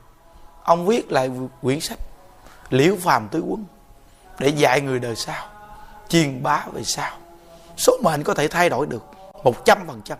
Ông 0.63 0.86
viết 0.86 1.12
lại 1.12 1.32
quyển 1.62 1.79
sách 1.79 2.00
liễu 2.70 2.96
phàm 2.96 3.27
tứ 3.27 3.43
quân 3.48 3.65
để 4.39 4.48
dạy 4.48 4.82
người 4.82 5.00
đời 5.00 5.15
sau, 5.15 5.46
truyền 6.10 6.43
bá 6.43 6.65
về 6.74 6.84
sau. 6.84 7.12
Số 7.77 7.98
mệnh 8.03 8.24
có 8.24 8.34
thể 8.34 8.48
thay 8.48 8.70
đổi 8.70 8.86
được 8.86 9.03
một 9.43 9.65
trăm 9.65 9.88
phần 9.88 10.01
trăm. 10.05 10.17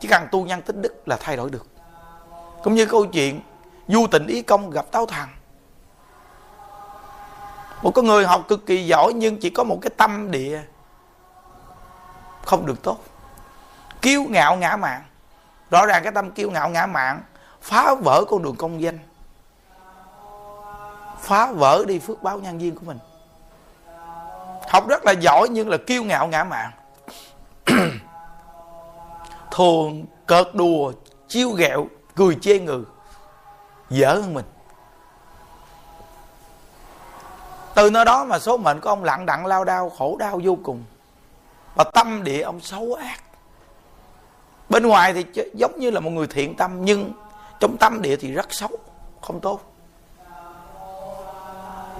Chỉ 0.00 0.08
cần 0.08 0.26
tu 0.30 0.44
nhân 0.44 0.62
tích 0.62 0.76
đức 0.76 1.08
là 1.08 1.16
thay 1.20 1.36
đổi 1.36 1.50
được. 1.50 1.66
Cũng 2.62 2.74
như 2.74 2.86
câu 2.86 3.06
chuyện 3.06 3.40
du 3.88 4.06
tình 4.10 4.26
ý 4.26 4.42
công 4.42 4.70
gặp 4.70 4.86
táo 4.90 5.06
thằng 5.06 5.28
một 7.82 7.90
con 7.94 8.06
người 8.06 8.26
học 8.26 8.44
cực 8.48 8.66
kỳ 8.66 8.86
giỏi 8.86 9.12
nhưng 9.12 9.36
chỉ 9.36 9.50
có 9.50 9.64
một 9.64 9.78
cái 9.82 9.90
tâm 9.96 10.30
địa 10.30 10.62
không 12.48 12.66
được 12.66 12.82
tốt. 12.82 12.98
Kiêu 14.02 14.24
ngạo 14.24 14.56
ngã 14.56 14.76
mạn. 14.76 15.02
Rõ 15.70 15.86
ràng 15.86 16.02
cái 16.02 16.12
tâm 16.12 16.30
kiêu 16.30 16.50
ngạo 16.50 16.68
ngã 16.68 16.86
mạn 16.86 17.22
phá 17.62 17.94
vỡ 17.94 18.24
con 18.28 18.42
đường 18.42 18.56
công 18.56 18.80
danh. 18.80 18.98
Phá 21.20 21.52
vỡ 21.52 21.84
đi 21.88 21.98
phước 21.98 22.22
báo 22.22 22.38
nhân 22.38 22.58
viên 22.58 22.74
của 22.74 22.80
mình. 22.84 22.98
Học 24.68 24.88
rất 24.88 25.04
là 25.04 25.12
giỏi 25.12 25.48
nhưng 25.50 25.68
là 25.68 25.76
kiêu 25.86 26.04
ngạo 26.04 26.28
ngã 26.28 26.44
mạn. 26.44 26.70
Thường 29.50 30.04
cợt 30.26 30.46
đùa, 30.54 30.92
chiêu 31.28 31.50
ghẹo, 31.50 31.86
cười 32.16 32.34
chê 32.40 32.58
người 32.58 32.82
dở 33.90 34.14
hơn 34.14 34.34
mình. 34.34 34.46
Từ 37.74 37.90
nơi 37.90 38.04
đó 38.04 38.24
mà 38.24 38.38
số 38.38 38.56
mệnh 38.56 38.80
của 38.80 38.88
ông 38.88 39.04
lặng 39.04 39.26
đặng, 39.26 39.46
lao 39.46 39.64
đao, 39.64 39.90
khổ 39.90 40.16
đau 40.18 40.40
vô 40.44 40.58
cùng 40.62 40.84
và 41.74 41.84
tâm 41.84 42.24
địa 42.24 42.40
ông 42.40 42.60
xấu 42.60 42.94
ác. 42.94 43.20
Bên 44.68 44.86
ngoài 44.86 45.12
thì 45.12 45.44
giống 45.54 45.78
như 45.78 45.90
là 45.90 46.00
một 46.00 46.10
người 46.10 46.26
thiện 46.26 46.56
tâm, 46.56 46.84
nhưng 46.84 47.12
trong 47.60 47.76
tâm 47.80 48.02
địa 48.02 48.16
thì 48.16 48.32
rất 48.32 48.46
xấu, 48.54 48.70
không 49.20 49.40
tốt. 49.40 49.60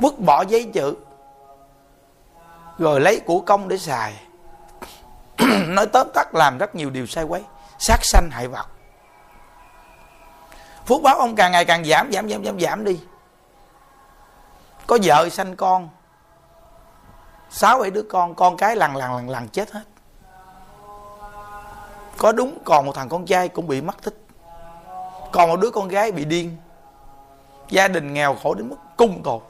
Vứt 0.00 0.18
bỏ 0.18 0.44
giấy 0.48 0.70
chữ, 0.74 0.94
rồi 2.78 3.00
lấy 3.00 3.20
của 3.26 3.40
công 3.40 3.68
để 3.68 3.78
xài. 3.78 4.14
Nói 5.66 5.86
tóm 5.86 6.06
tắt 6.14 6.34
làm 6.34 6.58
rất 6.58 6.74
nhiều 6.74 6.90
điều 6.90 7.06
sai 7.06 7.24
quấy, 7.24 7.42
sát 7.78 7.98
sanh 8.02 8.28
hại 8.30 8.48
vật. 8.48 8.66
Phước 10.86 11.02
báo 11.02 11.18
ông 11.18 11.34
càng 11.34 11.52
ngày 11.52 11.64
càng 11.64 11.84
giảm 11.84 12.12
giảm 12.12 12.28
giảm 12.28 12.44
giảm 12.44 12.60
giảm 12.60 12.84
đi. 12.84 13.00
Có 14.86 14.98
vợ 15.02 15.28
sanh 15.28 15.56
con 15.56 15.88
sáu 17.50 17.78
bảy 17.78 17.90
đứa 17.90 18.02
con 18.02 18.34
con 18.34 18.56
cái 18.56 18.76
lằn 18.76 18.94
lằn 18.94 19.12
lằn 19.12 19.28
lằn 19.28 19.48
chết 19.48 19.70
hết. 19.70 19.84
Có 22.18 22.32
đúng, 22.32 22.58
còn 22.64 22.86
một 22.86 22.92
thằng 22.94 23.08
con 23.08 23.26
trai 23.26 23.48
cũng 23.48 23.66
bị 23.66 23.80
mất 23.80 24.02
tích. 24.02 24.26
Còn 25.32 25.48
một 25.48 25.60
đứa 25.60 25.70
con 25.70 25.88
gái 25.88 26.12
bị 26.12 26.24
điên. 26.24 26.56
Gia 27.68 27.88
đình 27.88 28.14
nghèo 28.14 28.36
khổ 28.42 28.54
đến 28.54 28.68
mức 28.68 28.76
cung 28.96 29.22
tột 29.22 29.42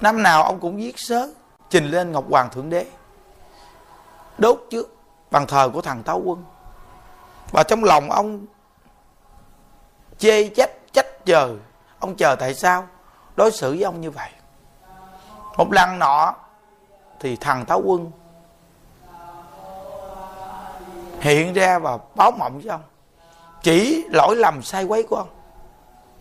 năm 0.00 0.22
nào 0.22 0.42
ông 0.42 0.60
cũng 0.60 0.76
viết 0.76 0.98
sớ, 0.98 1.28
trình 1.70 1.84
lên 1.84 2.12
ngọc 2.12 2.24
hoàng 2.30 2.50
thượng 2.50 2.70
đế. 2.70 2.86
Đốt 4.38 4.66
trước 4.70 4.96
bàn 5.30 5.46
thờ 5.46 5.70
của 5.72 5.80
thằng 5.80 6.02
táo 6.02 6.22
quân. 6.24 6.44
Và 7.50 7.62
trong 7.62 7.84
lòng 7.84 8.10
ông 8.10 8.46
chê 10.18 10.48
trách 10.48 10.70
trách 10.92 11.24
chờ. 11.24 11.56
Ông 11.98 12.16
chờ 12.16 12.36
tại 12.36 12.54
sao? 12.54 12.86
Đối 13.36 13.50
xử 13.50 13.70
với 13.70 13.82
ông 13.82 14.00
như 14.00 14.10
vậy 14.10 14.30
một 15.56 15.72
lần 15.72 15.98
nọ 15.98 16.34
thì 17.20 17.36
thằng 17.36 17.64
táo 17.64 17.82
quân 17.84 18.10
hiện 21.20 21.52
ra 21.52 21.78
và 21.78 21.98
báo 22.14 22.30
mộng 22.30 22.60
với 22.60 22.70
ông. 22.70 22.82
Chỉ 23.62 24.04
lỗi 24.10 24.36
lầm 24.36 24.62
sai 24.62 24.84
quấy 24.84 25.02
của 25.02 25.16
ông. 25.16 25.28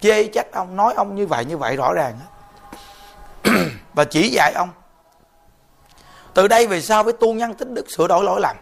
Chê 0.01 0.27
trách 0.27 0.51
ông 0.51 0.75
nói 0.75 0.93
ông 0.93 1.15
như 1.15 1.27
vậy 1.27 1.45
như 1.45 1.57
vậy 1.57 1.75
rõ 1.75 1.93
ràng 1.93 2.19
và 3.93 4.05
chỉ 4.05 4.29
dạy 4.29 4.53
ông. 4.55 4.69
Từ 6.33 6.47
đây 6.47 6.67
về 6.67 6.81
sau 6.81 7.03
với 7.03 7.13
tu 7.13 7.33
nhân 7.33 7.53
tích 7.53 7.69
đức 7.69 7.85
sửa 7.91 8.07
đổi 8.07 8.23
lỗi 8.23 8.41
lầm. 8.41 8.55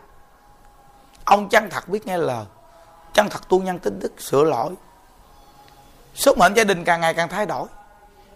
Ông 1.26 1.50
chân 1.50 1.70
thật 1.70 1.90
biết 1.90 2.08
nghe 2.08 2.18
lời. 2.18 2.46
Chân 3.14 3.30
thật 3.30 3.50
tu 3.50 3.62
nhân 3.62 3.80
tích 3.80 3.94
đức 4.00 4.22
sửa 4.22 4.44
lỗi. 4.44 4.74
Số 6.16 6.34
mệnh 6.36 6.54
gia 6.54 6.64
đình 6.64 6.84
càng 6.84 7.02
ngày 7.02 7.14
càng 7.14 7.30
thay 7.30 7.46
đổi. 7.46 7.68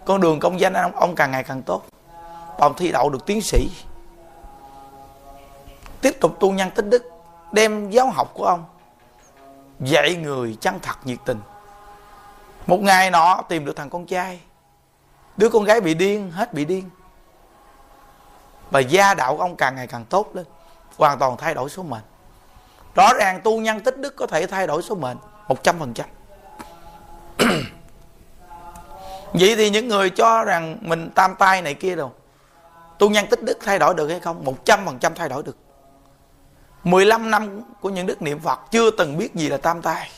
Con 0.06 0.22
đường 0.22 0.40
công 0.40 0.60
danh 0.60 0.74
ông, 0.74 0.96
ông 0.96 1.16
càng 1.16 1.32
ngày 1.32 1.44
càng 1.44 1.62
tốt 1.62 1.84
ông 2.58 2.74
thi 2.78 2.92
đậu 2.92 3.10
được 3.10 3.26
tiến 3.26 3.42
sĩ. 3.42 3.70
Tiếp 6.02 6.18
tục 6.22 6.38
tu 6.40 6.52
nhân 6.52 6.72
tích 6.76 6.86
đức, 6.86 7.04
đem 7.52 7.90
giáo 7.90 8.10
học 8.10 8.32
của 8.34 8.46
ông 8.46 8.66
dạy 9.80 10.16
người 10.16 10.58
chân 10.62 10.80
thật 10.82 10.96
nhiệt 11.04 11.18
tình. 11.26 11.40
Một 12.68 12.82
ngày 12.82 13.12
nọ 13.12 13.42
tìm 13.50 13.66
được 13.66 13.76
thằng 13.76 13.90
con 13.90 14.06
trai. 14.06 14.40
Đứa 15.38 15.50
con 15.50 15.64
gái 15.64 15.82
bị 15.82 15.94
điên, 15.94 16.32
hết 16.32 16.54
bị 16.54 16.66
điên. 16.66 16.90
Và 18.72 18.80
gia 18.80 19.14
đạo 19.14 19.38
của 19.38 19.44
ông 19.44 19.56
càng 19.56 19.76
ngày 19.76 19.88
càng 19.88 20.06
tốt 20.06 20.30
lên, 20.34 20.46
hoàn 20.98 21.20
toàn 21.20 21.38
thay 21.38 21.54
đổi 21.54 21.70
số 21.70 21.84
mệnh. 21.84 22.04
Rõ 22.96 23.14
ràng 23.20 23.42
tu 23.44 23.60
nhân 23.60 23.80
tích 23.80 23.98
đức 23.98 24.16
có 24.16 24.28
thể 24.28 24.48
thay 24.48 24.68
đổi 24.68 24.82
số 24.82 24.96
mệnh 24.96 25.18
một 25.48 25.64
trăm 25.64 25.80
phần 25.80 25.94
trăm. 25.94 26.06
Vậy 29.34 29.56
thì 29.56 29.70
những 29.70 29.88
người 29.88 30.10
cho 30.10 30.44
rằng 30.44 30.78
mình 30.82 31.10
tam 31.16 31.36
tai 31.36 31.62
này 31.62 31.74
kia 31.74 31.96
đâu 31.96 32.12
tu 32.98 33.10
nhân 33.10 33.26
tích 33.30 33.44
đức 33.44 33.58
thay 33.62 33.80
đổi 33.80 33.94
được 33.94 34.08
hay 34.08 34.20
không? 34.20 34.46
Một 34.46 34.66
trăm 34.66 34.86
phần 34.86 35.00
trăm 35.00 35.16
thay 35.16 35.30
đổi 35.30 35.44
được. 35.44 35.58
15 36.84 37.32
năm 37.32 37.62
của 37.82 37.90
những 37.90 38.06
đức 38.06 38.22
niệm 38.22 38.40
Phật 38.40 38.60
chưa 38.72 38.92
từng 38.92 39.18
biết 39.18 39.36
gì 39.36 39.50
là 39.50 39.58
tam 39.58 39.82
tai 39.82 40.10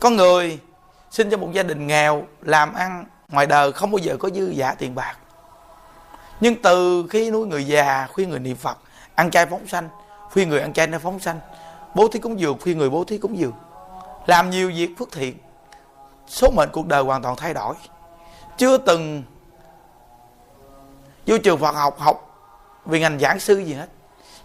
có 0.00 0.10
người 0.10 0.58
sinh 1.10 1.30
trong 1.30 1.40
một 1.40 1.48
gia 1.52 1.62
đình 1.62 1.86
nghèo, 1.86 2.24
làm 2.42 2.74
ăn 2.74 3.04
ngoài 3.28 3.46
đời, 3.46 3.72
không 3.72 3.90
bao 3.90 3.98
giờ 3.98 4.16
có 4.16 4.30
dư 4.30 4.48
giả 4.48 4.74
tiền 4.74 4.94
bạc. 4.94 5.16
Nhưng 6.40 6.62
từ 6.62 7.06
khi 7.10 7.30
nuôi 7.30 7.46
người 7.46 7.66
già, 7.66 8.08
khuyên 8.12 8.30
người 8.30 8.38
niệm 8.38 8.56
phật, 8.56 8.78
ăn 9.14 9.30
chay 9.30 9.46
phóng 9.46 9.66
sanh, 9.66 9.88
khuyên 10.30 10.48
người 10.48 10.60
ăn 10.60 10.72
chay 10.72 10.86
nó 10.86 10.98
phóng 10.98 11.20
sanh, 11.20 11.40
bố 11.94 12.08
thí 12.08 12.18
cúng 12.18 12.40
dường, 12.40 12.58
khuyên 12.60 12.78
người 12.78 12.90
bố 12.90 13.04
thí 13.04 13.18
cúng 13.18 13.38
dường. 13.38 13.52
Làm 14.26 14.50
nhiều 14.50 14.72
việc 14.76 14.90
phước 14.98 15.12
thiện, 15.12 15.36
số 16.26 16.50
mệnh 16.56 16.68
cuộc 16.72 16.86
đời 16.86 17.02
hoàn 17.02 17.22
toàn 17.22 17.36
thay 17.36 17.54
đổi. 17.54 17.74
Chưa 18.58 18.76
từng 18.78 19.22
vô 21.30 21.38
trường 21.38 21.58
phật 21.58 21.74
học 21.74 21.98
học 21.98 22.26
vì 22.86 23.00
ngành 23.00 23.18
giảng 23.18 23.40
sư 23.40 23.58
gì 23.58 23.74
hết. 23.74 23.86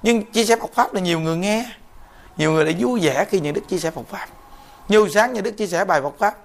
Nhưng 0.03 0.31
chia 0.31 0.45
sẻ 0.45 0.55
Phật 0.55 0.73
pháp 0.73 0.93
là 0.93 1.01
nhiều 1.01 1.19
người 1.19 1.37
nghe. 1.37 1.65
Nhiều 2.37 2.51
người 2.51 2.65
lại 2.65 2.75
vui 2.79 2.99
vẻ 2.99 3.25
khi 3.25 3.39
những 3.39 3.53
đức 3.53 3.67
chia 3.67 3.77
sẻ 3.77 3.91
Phật 3.91 4.07
pháp. 4.09 4.27
Như 4.87 5.07
sáng 5.13 5.33
như 5.33 5.41
đức 5.41 5.51
chia 5.51 5.67
sẻ 5.67 5.85
bài 5.85 6.01
Phật 6.01 6.13
pháp. 6.19 6.37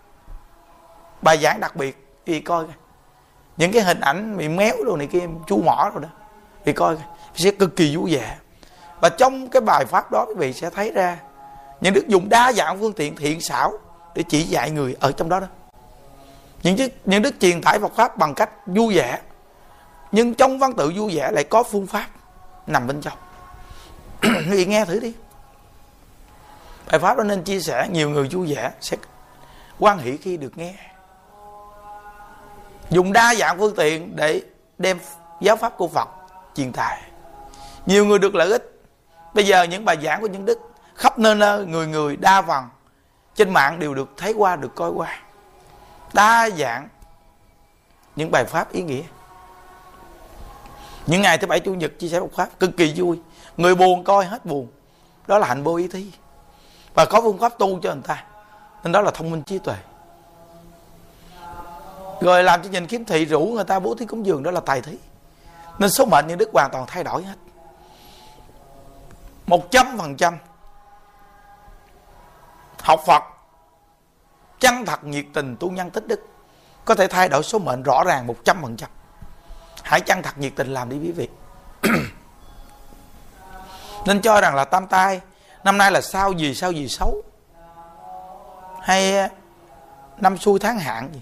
Bài 1.22 1.38
giảng 1.38 1.60
đặc 1.60 1.76
biệt 1.76 2.06
thì 2.26 2.40
coi 2.40 2.64
những 3.56 3.72
cái 3.72 3.82
hình 3.82 4.00
ảnh 4.00 4.36
bị 4.36 4.48
méo 4.48 4.74
đồ 4.84 4.96
này 4.96 5.06
kia 5.06 5.22
chú 5.46 5.62
mỏ 5.64 5.90
rồi 5.94 6.02
đó 6.02 6.08
thì 6.64 6.72
coi 6.72 6.96
sẽ 7.34 7.50
cực 7.50 7.76
kỳ 7.76 7.96
vui 7.96 8.14
vẻ. 8.14 8.36
Và 9.00 9.08
trong 9.08 9.48
cái 9.48 9.60
bài 9.60 9.84
pháp 9.84 10.10
đó 10.12 10.24
quý 10.28 10.34
vị 10.36 10.52
sẽ 10.52 10.70
thấy 10.70 10.90
ra 10.90 11.18
những 11.80 11.94
đức 11.94 12.08
dùng 12.08 12.28
đa 12.28 12.52
dạng 12.52 12.80
phương 12.80 12.92
tiện 12.92 13.16
thiện 13.16 13.40
xảo 13.40 13.72
để 14.14 14.22
chỉ 14.28 14.42
dạy 14.42 14.70
người 14.70 14.96
ở 15.00 15.12
trong 15.12 15.28
đó 15.28 15.40
đó. 15.40 15.46
Những 16.62 16.76
đức, 16.76 16.92
những 17.04 17.22
đức 17.22 17.34
truyền 17.40 17.62
tải 17.62 17.78
Phật 17.78 17.92
pháp 17.96 18.16
bằng 18.16 18.34
cách 18.34 18.50
vui 18.66 18.96
vẻ 18.96 19.18
nhưng 20.12 20.34
trong 20.34 20.58
văn 20.58 20.72
tự 20.72 20.92
vui 20.96 21.16
vẻ 21.16 21.30
lại 21.32 21.44
có 21.44 21.62
phương 21.62 21.86
pháp 21.86 22.06
nằm 22.66 22.86
bên 22.86 23.00
trong. 23.00 23.18
Quý 24.22 24.50
vị 24.50 24.66
nghe 24.66 24.84
thử 24.84 25.00
đi. 25.00 25.14
Bài 26.90 27.00
pháp 27.00 27.16
đó 27.16 27.24
nên 27.24 27.42
chia 27.42 27.60
sẻ, 27.60 27.88
nhiều 27.90 28.10
người 28.10 28.28
vui 28.32 28.54
vẻ 28.54 28.70
sẽ 28.80 28.96
quan 29.78 29.98
hỷ 29.98 30.16
khi 30.16 30.36
được 30.36 30.58
nghe. 30.58 30.74
Dùng 32.90 33.12
đa 33.12 33.34
dạng 33.34 33.58
phương 33.58 33.74
tiện 33.76 34.16
để 34.16 34.42
đem 34.78 34.98
giáo 35.40 35.56
pháp 35.56 35.76
của 35.76 35.88
phật 35.88 36.08
truyền 36.54 36.72
tải. 36.72 37.02
Nhiều 37.86 38.06
người 38.06 38.18
được 38.18 38.34
lợi 38.34 38.50
ích. 38.50 38.82
Bây 39.34 39.46
giờ 39.46 39.62
những 39.62 39.84
bài 39.84 39.96
giảng 40.02 40.20
của 40.20 40.26
những 40.26 40.44
đức 40.44 40.58
khắp 40.94 41.18
nơi 41.18 41.34
nơi, 41.34 41.66
người 41.66 41.86
người, 41.86 42.16
đa 42.16 42.42
phần 42.42 42.64
trên 43.34 43.50
mạng 43.50 43.78
đều 43.78 43.94
được 43.94 44.08
thấy 44.16 44.32
qua, 44.32 44.56
được 44.56 44.74
coi 44.74 44.90
qua. 44.90 45.22
Đa 46.12 46.50
dạng 46.50 46.88
những 48.16 48.30
bài 48.30 48.44
pháp 48.44 48.72
ý 48.72 48.82
nghĩa 48.82 49.02
những 51.10 51.22
ngày 51.22 51.38
thứ 51.38 51.46
bảy, 51.46 51.60
chủ 51.60 51.74
nhật 51.74 51.92
chia 51.98 52.08
sẻ 52.08 52.20
một 52.20 52.30
pháp, 52.34 52.48
cực 52.60 52.76
kỳ 52.76 52.92
vui. 52.96 53.20
Người 53.56 53.74
buồn 53.74 54.04
coi 54.04 54.24
hết 54.24 54.46
buồn. 54.46 54.68
Đó 55.26 55.38
là 55.38 55.46
hạnh 55.46 55.62
vô 55.62 55.74
ý 55.74 55.88
thí 55.88 56.12
và 56.94 57.04
có 57.04 57.20
phương 57.20 57.38
pháp 57.38 57.58
tu 57.58 57.80
cho 57.82 57.92
người 57.94 58.02
ta. 58.06 58.24
Nên 58.84 58.92
đó 58.92 59.00
là 59.00 59.10
thông 59.10 59.30
minh 59.30 59.42
trí 59.42 59.58
tuệ. 59.58 59.76
Rồi 62.20 62.44
làm 62.44 62.62
cho 62.62 62.70
nhìn 62.70 62.86
kiếm 62.86 63.04
thị 63.04 63.24
rủ 63.24 63.46
người 63.46 63.64
ta 63.64 63.78
bố 63.78 63.94
thí 63.94 64.06
cúng 64.06 64.26
dường, 64.26 64.42
đó 64.42 64.50
là 64.50 64.60
tài 64.60 64.80
thí. 64.80 64.98
Nên 65.78 65.90
số 65.90 66.04
mệnh 66.04 66.26
như 66.26 66.36
đức 66.36 66.50
hoàn 66.52 66.70
toàn 66.72 66.84
thay 66.88 67.04
đổi 67.04 67.22
hết. 67.22 67.36
Một 69.46 69.70
trăm 69.70 69.98
phần 69.98 70.16
trăm 70.16 70.38
học 72.78 73.00
phật, 73.06 73.22
chân 74.60 74.84
thật 74.86 75.04
nhiệt 75.04 75.24
tình 75.34 75.56
tu 75.60 75.70
nhân 75.70 75.90
tích 75.90 76.06
đức, 76.06 76.20
có 76.84 76.94
thể 76.94 77.06
thay 77.06 77.28
đổi 77.28 77.42
số 77.42 77.58
mệnh 77.58 77.82
rõ 77.82 78.04
ràng 78.06 78.26
một 78.26 78.36
trăm 78.44 78.62
phần 78.62 78.76
trăm 78.76 78.90
hãy 79.90 80.00
chân 80.00 80.22
thật 80.22 80.38
nhiệt 80.38 80.52
tình 80.56 80.74
làm 80.74 80.88
đi 80.88 80.98
quý 80.98 81.12
vị. 81.12 81.28
Nên 84.06 84.20
cho 84.20 84.40
rằng 84.40 84.54
là 84.54 84.64
tam 84.64 84.86
tai, 84.86 85.20
năm 85.64 85.78
nay 85.78 85.90
là 85.92 86.00
sao 86.00 86.32
gì 86.32 86.54
sao 86.54 86.72
gì 86.72 86.88
xấu? 86.88 87.22
Hay 88.82 89.16
à, 89.18 89.28
năm 90.18 90.38
xuôi 90.38 90.58
tháng 90.58 90.78
hạn 90.78 91.10
gì? 91.14 91.20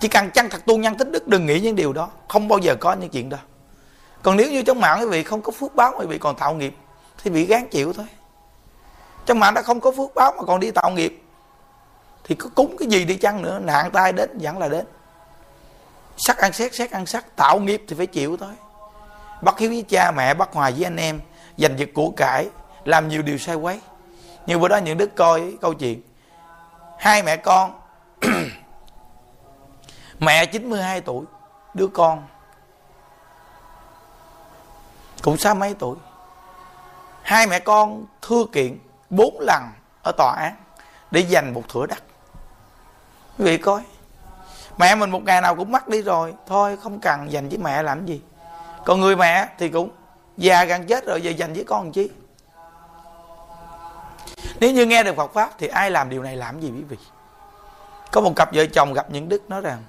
Chỉ 0.00 0.08
cần 0.08 0.30
chăng 0.30 0.50
thật 0.50 0.66
tu 0.66 0.76
nhân 0.76 0.94
tích 0.94 1.10
đức, 1.10 1.28
đừng 1.28 1.46
nghĩ 1.46 1.60
những 1.60 1.76
điều 1.76 1.92
đó. 1.92 2.08
Không 2.28 2.48
bao 2.48 2.58
giờ 2.58 2.76
có 2.80 2.92
những 2.92 3.10
chuyện 3.10 3.28
đó. 3.28 3.38
Còn 4.22 4.36
nếu 4.36 4.50
như 4.50 4.62
trong 4.62 4.80
mạng 4.80 5.00
quý 5.00 5.06
vị 5.06 5.22
không 5.22 5.42
có 5.42 5.52
phước 5.52 5.74
báo, 5.74 5.92
quý 5.98 6.06
vị 6.06 6.18
còn 6.18 6.36
tạo 6.36 6.54
nghiệp, 6.54 6.76
thì 7.22 7.30
bị 7.30 7.46
gán 7.46 7.68
chịu 7.68 7.92
thôi. 7.92 8.06
Trong 9.26 9.38
mạng 9.38 9.54
đã 9.54 9.62
không 9.62 9.80
có 9.80 9.92
phước 9.96 10.14
báo 10.14 10.32
mà 10.36 10.42
còn 10.46 10.60
đi 10.60 10.70
tạo 10.70 10.90
nghiệp, 10.90 11.22
thì 12.24 12.34
có 12.34 12.50
cúng 12.54 12.76
cái 12.78 12.88
gì 12.88 13.04
đi 13.04 13.16
chăng 13.16 13.42
nữa, 13.42 13.58
nạn 13.58 13.90
tai 13.90 14.12
đến, 14.12 14.38
vẫn 14.40 14.58
là 14.58 14.68
đến 14.68 14.86
sắc 16.16 16.38
ăn 16.38 16.52
xét 16.52 16.74
xét 16.74 16.90
ăn 16.90 17.06
sắc, 17.06 17.36
tạo 17.36 17.60
nghiệp 17.60 17.84
thì 17.88 17.96
phải 17.96 18.06
chịu 18.06 18.36
thôi. 18.36 18.52
Bắt 19.42 19.58
hiếu 19.58 19.70
với 19.70 19.84
cha 19.88 20.10
mẹ 20.10 20.34
bắt 20.34 20.48
hòa 20.52 20.70
với 20.70 20.84
anh 20.84 20.96
em, 20.96 21.20
giành 21.56 21.78
giật 21.78 21.88
của 21.94 22.10
cải, 22.16 22.48
làm 22.84 23.08
nhiều 23.08 23.22
điều 23.22 23.38
sai 23.38 23.54
quấy. 23.54 23.80
Như 24.46 24.58
bữa 24.58 24.68
đó 24.68 24.76
những 24.76 24.98
đức 24.98 25.16
coi 25.16 25.56
câu 25.60 25.74
chuyện, 25.74 26.02
hai 26.98 27.22
mẹ 27.22 27.36
con, 27.36 27.80
mẹ 30.20 30.46
92 30.46 31.00
tuổi, 31.00 31.24
đứa 31.74 31.86
con 31.86 32.26
cũng 35.22 35.36
sáu 35.36 35.54
mấy 35.54 35.74
tuổi. 35.74 35.96
Hai 37.22 37.46
mẹ 37.46 37.58
con 37.58 38.06
thưa 38.22 38.44
kiện 38.52 38.78
bốn 39.10 39.40
lần 39.40 39.62
ở 40.02 40.12
tòa 40.16 40.34
án 40.36 40.56
để 41.10 41.26
giành 41.30 41.54
một 41.54 41.62
thửa 41.68 41.86
đất. 41.86 42.02
Quý 43.38 43.44
vị 43.44 43.58
coi 43.58 43.82
mẹ 44.78 44.94
mình 44.94 45.10
một 45.10 45.22
ngày 45.24 45.40
nào 45.40 45.56
cũng 45.56 45.72
mất 45.72 45.88
đi 45.88 46.02
rồi. 46.02 46.34
Thôi, 46.46 46.76
không 46.82 47.00
cần 47.00 47.32
dành 47.32 47.48
với 47.48 47.58
mẹ 47.58 47.82
làm 47.82 48.06
gì? 48.06 48.22
Còn 48.84 49.00
người 49.00 49.16
mẹ 49.16 49.48
thì 49.58 49.68
cũng 49.68 49.90
già 50.36 50.64
gần 50.64 50.86
chết 50.86 51.06
rồi, 51.06 51.22
giờ 51.22 51.30
dành 51.30 51.52
với 51.52 51.64
con 51.64 51.82
làm 51.82 51.92
chi? 51.92 52.10
Nếu 54.60 54.72
như 54.72 54.86
nghe 54.86 55.02
được 55.02 55.16
Phật 55.16 55.32
pháp 55.34 55.50
thì 55.58 55.66
ai 55.66 55.90
làm 55.90 56.10
điều 56.10 56.22
này 56.22 56.36
làm 56.36 56.60
gì 56.60 56.72
quý 56.76 56.82
vị? 56.82 56.96
Có 58.12 58.20
một 58.20 58.32
cặp 58.36 58.54
vợ 58.54 58.66
chồng 58.66 58.92
gặp 58.92 59.10
những 59.10 59.28
đức 59.28 59.50
nói 59.50 59.60
rằng, 59.60 59.82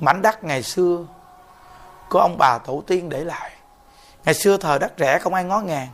mảnh 0.00 0.22
đất 0.22 0.44
ngày 0.44 0.62
xưa 0.62 1.04
của 2.10 2.18
ông 2.18 2.38
bà 2.38 2.58
tổ 2.58 2.82
tiên 2.86 3.08
để 3.08 3.24
lại. 3.24 3.50
Ngày 4.24 4.34
xưa 4.34 4.56
thờ 4.56 4.78
đất 4.78 4.92
rẻ, 4.98 5.18
không 5.18 5.34
ai 5.34 5.44
ngó 5.44 5.60
ngàng. 5.60 5.88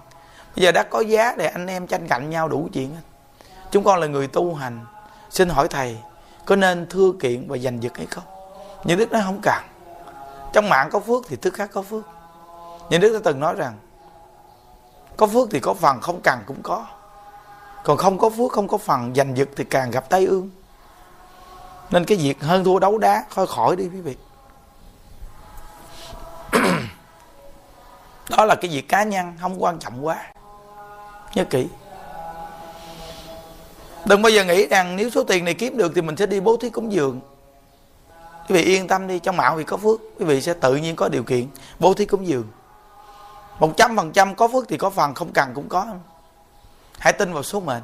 Bây 0.56 0.64
giờ 0.64 0.72
đất 0.72 0.86
có 0.90 1.00
giá 1.00 1.34
để 1.36 1.46
anh 1.46 1.66
em 1.66 1.86
tranh 1.86 2.08
cạnh 2.08 2.30
nhau 2.30 2.48
đủ 2.48 2.68
chuyện 2.72 2.96
chúng 3.70 3.84
con 3.84 4.00
là 4.00 4.06
người 4.06 4.26
tu 4.26 4.54
hành. 4.54 4.84
Xin 5.30 5.48
hỏi 5.48 5.68
thầy 5.68 5.98
có 6.46 6.56
nên 6.56 6.86
thưa 6.90 7.12
kiện 7.20 7.48
và 7.48 7.58
giành 7.58 7.82
giật 7.82 7.96
hay 7.96 8.06
không? 8.06 8.24
Nhưng 8.84 8.98
đức 8.98 9.12
nói 9.12 9.22
không 9.24 9.40
cần. 9.42 9.64
Trong 10.52 10.68
mạng 10.68 10.88
có 10.92 11.00
phước 11.00 11.24
thì 11.28 11.36
tức 11.36 11.54
khác 11.54 11.70
có 11.72 11.82
phước. 11.82 12.04
Nhưng 12.90 13.00
đức 13.00 13.12
đã 13.12 13.18
từng 13.24 13.40
nói 13.40 13.54
rằng, 13.54 13.78
có 15.16 15.26
phước 15.26 15.48
thì 15.50 15.60
có 15.60 15.74
phần, 15.74 16.00
không 16.00 16.20
cần 16.24 16.38
cũng 16.46 16.62
có. 16.62 16.86
Còn 17.84 17.96
không 17.96 18.18
có 18.18 18.30
phước, 18.30 18.52
không 18.52 18.68
có 18.68 18.78
phần, 18.78 19.14
giành 19.14 19.36
giật 19.36 19.48
thì 19.56 19.64
càng 19.64 19.90
gặp 19.90 20.08
tai 20.08 20.26
ương. 20.26 20.50
Nên 21.90 22.04
cái 22.04 22.18
việc 22.18 22.42
hơn 22.42 22.64
thua 22.64 22.78
đấu 22.78 22.98
đá, 22.98 23.24
thôi 23.34 23.46
khỏi 23.46 23.76
đi 23.76 23.88
quý 23.92 24.00
vị. 24.00 24.16
Đó 28.30 28.44
là 28.44 28.54
cái 28.54 28.70
việc 28.70 28.88
cá 28.88 29.02
nhân, 29.02 29.32
không 29.40 29.62
quan 29.62 29.78
trọng 29.78 30.06
quá. 30.06 30.32
Nhớ 31.34 31.44
kỹ 31.44 31.68
đừng 34.06 34.22
bao 34.22 34.30
giờ 34.30 34.44
nghĩ 34.44 34.66
rằng 34.66 34.96
nếu 34.96 35.10
số 35.10 35.24
tiền 35.24 35.44
này 35.44 35.54
kiếm 35.54 35.76
được 35.76 35.92
thì 35.94 36.02
mình 36.02 36.16
sẽ 36.16 36.26
đi 36.26 36.40
bố 36.40 36.56
thí 36.56 36.70
cúng 36.70 36.92
dường. 36.92 37.20
Quý 38.48 38.54
vị 38.54 38.62
yên 38.62 38.88
tâm 38.88 39.08
đi, 39.08 39.18
trong 39.18 39.36
mạo 39.36 39.56
vì 39.56 39.64
có 39.64 39.76
phước, 39.76 40.00
quý 40.18 40.24
vị 40.24 40.40
sẽ 40.40 40.54
tự 40.54 40.76
nhiên 40.76 40.96
có 40.96 41.08
điều 41.08 41.22
kiện 41.22 41.46
bố 41.78 41.94
thí 41.94 42.06
cúng 42.06 42.26
dường. 42.26 42.46
Một 43.58 43.76
trăm 43.76 43.96
phần 43.96 44.12
trăm 44.12 44.34
có 44.34 44.48
phước 44.48 44.68
thì 44.68 44.76
có 44.76 44.90
phần, 44.90 45.14
không 45.14 45.32
cần 45.34 45.52
cũng 45.54 45.68
có. 45.68 45.86
Hãy 46.98 47.12
tin 47.12 47.32
vào 47.32 47.42
số 47.42 47.60
mệnh. 47.60 47.82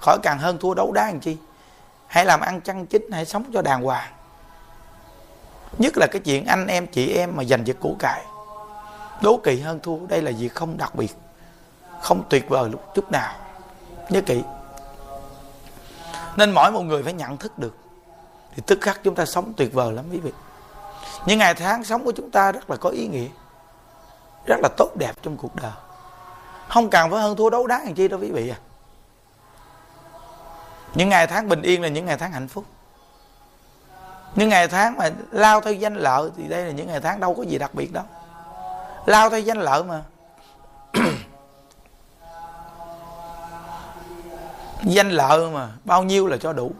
Khỏi 0.00 0.18
càng 0.22 0.38
hơn 0.38 0.58
thua 0.58 0.74
đấu 0.74 0.92
đá 0.92 1.06
làm 1.06 1.20
chi? 1.20 1.36
Hãy 2.06 2.24
làm 2.24 2.40
ăn 2.40 2.60
chăn 2.60 2.86
chính, 2.86 3.10
hãy 3.12 3.24
sống 3.24 3.44
cho 3.52 3.62
đàng 3.62 3.82
hoàng. 3.82 4.12
Nhất 5.78 5.92
là 5.96 6.06
cái 6.10 6.20
chuyện 6.24 6.46
anh 6.46 6.66
em, 6.66 6.86
chị 6.86 7.12
em 7.12 7.36
mà 7.36 7.44
giành 7.44 7.66
giật 7.66 7.76
của 7.80 7.94
cải. 7.98 8.24
Đố 9.22 9.40
kỵ 9.44 9.60
hơn 9.60 9.80
thua, 9.82 10.06
đây 10.06 10.22
là 10.22 10.32
việc 10.38 10.54
không 10.54 10.78
đặc 10.78 10.94
biệt, 10.94 11.16
không 12.00 12.22
tuyệt 12.30 12.48
vời 12.48 12.70
lúc, 12.70 12.94
chút 12.94 13.10
nào. 13.10 13.34
Nhớ 14.08 14.20
kỹ 14.20 14.42
nên 16.36 16.52
mỗi 16.52 16.72
một 16.72 16.82
người 16.82 17.02
phải 17.02 17.12
nhận 17.12 17.36
thức 17.36 17.58
được. 17.58 17.76
Thì 18.54 18.62
tức 18.66 18.78
khắc 18.80 19.00
chúng 19.04 19.14
ta 19.14 19.24
sống 19.24 19.52
tuyệt 19.56 19.72
vời 19.72 19.92
lắm, 19.92 20.04
quý 20.12 20.18
vị. 20.18 20.32
Những 21.26 21.38
ngày 21.38 21.54
tháng 21.54 21.84
sống 21.84 22.04
của 22.04 22.12
chúng 22.12 22.30
ta 22.30 22.52
rất 22.52 22.70
là 22.70 22.76
có 22.76 22.90
ý 22.90 23.06
nghĩa. 23.06 23.28
Rất 24.46 24.56
là 24.62 24.68
tốt 24.76 24.90
đẹp 24.98 25.12
trong 25.22 25.36
cuộc 25.36 25.56
đời. 25.56 25.72
Không 26.68 26.90
cần 26.90 27.10
phải 27.10 27.20
hơn 27.20 27.36
thua 27.36 27.50
đấu 27.50 27.66
đá 27.66 27.82
làm 27.84 27.94
chi 27.94 28.08
đâu, 28.08 28.20
quý 28.20 28.30
vị 28.30 28.48
à. 28.48 28.58
Những 30.94 31.08
ngày 31.08 31.26
tháng 31.26 31.48
bình 31.48 31.62
yên 31.62 31.82
là 31.82 31.88
những 31.88 32.06
ngày 32.06 32.16
tháng 32.16 32.32
hạnh 32.32 32.48
phúc. 32.48 32.64
Những 34.34 34.48
ngày 34.48 34.68
tháng 34.68 34.96
mà 34.96 35.10
lao 35.30 35.60
theo 35.60 35.72
danh 35.72 35.94
lợi 35.94 36.30
thì 36.36 36.48
đây 36.48 36.64
là 36.64 36.70
những 36.70 36.86
ngày 36.86 37.00
tháng 37.00 37.20
đâu 37.20 37.34
có 37.34 37.42
gì 37.42 37.58
đặc 37.58 37.74
biệt 37.74 37.92
đâu. 37.92 38.04
Lao 39.06 39.30
theo 39.30 39.40
danh 39.40 39.58
lợi 39.58 39.84
mà. 39.84 40.02
Danh 44.84 45.10
lợi 45.10 45.50
mà, 45.50 45.68
bao 45.84 46.02
nhiêu 46.02 46.26
là 46.26 46.36
cho 46.36 46.52
đủ. 46.52 46.72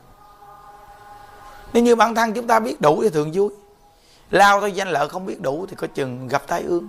Nếu 1.73 1.83
như 1.83 1.97
bản 1.97 2.15
thân 2.15 2.33
chúng 2.33 2.47
ta 2.47 2.61
biết 2.61 2.81
đủ 2.81 3.03
thì 3.03 3.11
thường 3.11 3.31
vui. 3.35 3.51
Lao 4.31 4.61
tới 4.61 4.73
danh 4.73 4.89
lợi 4.89 5.09
không 5.09 5.27
biết 5.27 5.41
đủ 5.41 5.67
thì 5.69 5.77
có 5.77 5.87
chừng 5.95 6.29
gặp 6.29 6.43
tai 6.47 6.63
ương. 6.63 6.89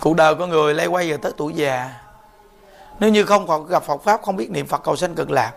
Cuộc 0.00 0.16
đời 0.16 0.34
con 0.34 0.50
người 0.50 0.74
lay 0.74 0.86
quay 0.86 1.10
về 1.10 1.16
tới 1.16 1.32
tuổi 1.36 1.52
già. 1.52 1.90
Nếu 3.00 3.10
như 3.10 3.24
không 3.24 3.46
còn 3.46 3.66
gặp 3.66 3.82
Phật 3.82 4.02
pháp, 4.04 4.22
không 4.22 4.36
biết 4.36 4.50
niệm 4.50 4.66
Phật 4.66 4.82
cầu 4.84 4.96
sanh 4.96 5.14
cực 5.14 5.30
lạc, 5.30 5.52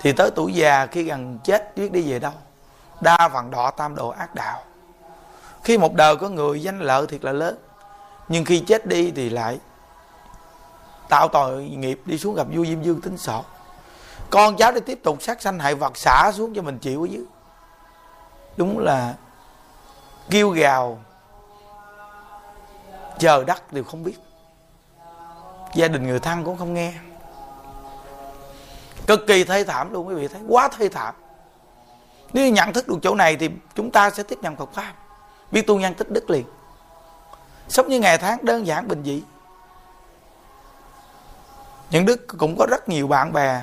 thì 0.00 0.12
tới 0.12 0.30
tuổi 0.34 0.52
già 0.52 0.86
khi 0.86 1.02
gần 1.02 1.38
chết 1.44 1.76
biết 1.76 1.92
đi 1.92 2.12
về 2.12 2.18
đâu? 2.18 2.32
Đa 3.00 3.28
phần 3.32 3.50
đọ 3.50 3.70
tam 3.70 3.94
độ 3.94 4.08
ác 4.08 4.34
đạo. 4.34 4.62
Khi 5.62 5.78
một 5.78 5.94
đời 5.94 6.16
có 6.16 6.28
người 6.28 6.62
danh 6.62 6.80
lợi 6.80 7.06
thiệt 7.06 7.24
là 7.24 7.32
lớn 7.32 7.58
nhưng 8.28 8.44
khi 8.44 8.60
chết 8.60 8.86
đi 8.86 9.10
thì 9.10 9.30
lại 9.30 9.58
tạo 11.08 11.28
tội 11.28 11.62
nghiệp 11.62 12.00
đi 12.04 12.18
xuống 12.18 12.34
gặp 12.34 12.46
vua 12.54 12.64
diêm 12.64 12.82
dương 12.82 13.00
tính 13.00 13.18
sổ. 13.18 13.44
Con 14.30 14.56
cháu 14.56 14.72
đi 14.72 14.80
tiếp 14.80 15.00
tục 15.02 15.22
sát 15.22 15.42
sanh 15.42 15.58
hại 15.58 15.74
vật 15.74 15.96
xả 15.96 16.32
xuống 16.34 16.54
cho 16.54 16.62
mình 16.62 16.78
chịu 16.78 17.02
ở 17.02 17.06
dưới. 17.06 17.24
Đúng 18.56 18.78
là 18.78 19.14
kêu 20.30 20.50
gào, 20.50 20.98
chờ 23.18 23.44
đất 23.44 23.72
đều 23.72 23.84
không 23.84 24.02
biết. 24.02 24.16
Gia 25.74 25.88
đình 25.88 26.06
người 26.06 26.20
thân 26.20 26.44
cũng 26.44 26.58
không 26.58 26.74
nghe. 26.74 26.92
Cực 29.06 29.26
kỳ 29.26 29.44
thê 29.44 29.64
thảm 29.64 29.92
luôn, 29.92 30.08
quý 30.08 30.14
vị 30.14 30.28
thấy, 30.28 30.40
quá 30.48 30.68
thê 30.68 30.88
thảm. 30.88 31.14
Nếu 32.32 32.52
nhận 32.52 32.72
thức 32.72 32.88
được 32.88 32.98
chỗ 33.02 33.14
này 33.14 33.36
thì 33.36 33.50
chúng 33.74 33.90
ta 33.90 34.10
sẽ 34.10 34.22
tiếp 34.22 34.38
nhận 34.42 34.56
Phật 34.56 34.72
pháp, 34.72 34.92
biết 35.52 35.66
tu 35.66 35.78
nhân 35.78 35.94
tích 35.94 36.10
đức 36.10 36.30
liền 36.30 36.44
sống 37.74 37.88
như 37.88 38.00
ngày 38.00 38.18
tháng 38.18 38.44
đơn 38.44 38.66
giản 38.66 38.88
bình 38.88 39.02
dị. 39.04 39.22
Những 41.90 42.06
đức 42.06 42.26
cũng 42.38 42.56
có 42.58 42.66
rất 42.70 42.88
nhiều 42.88 43.06
bạn 43.06 43.32
bè 43.32 43.62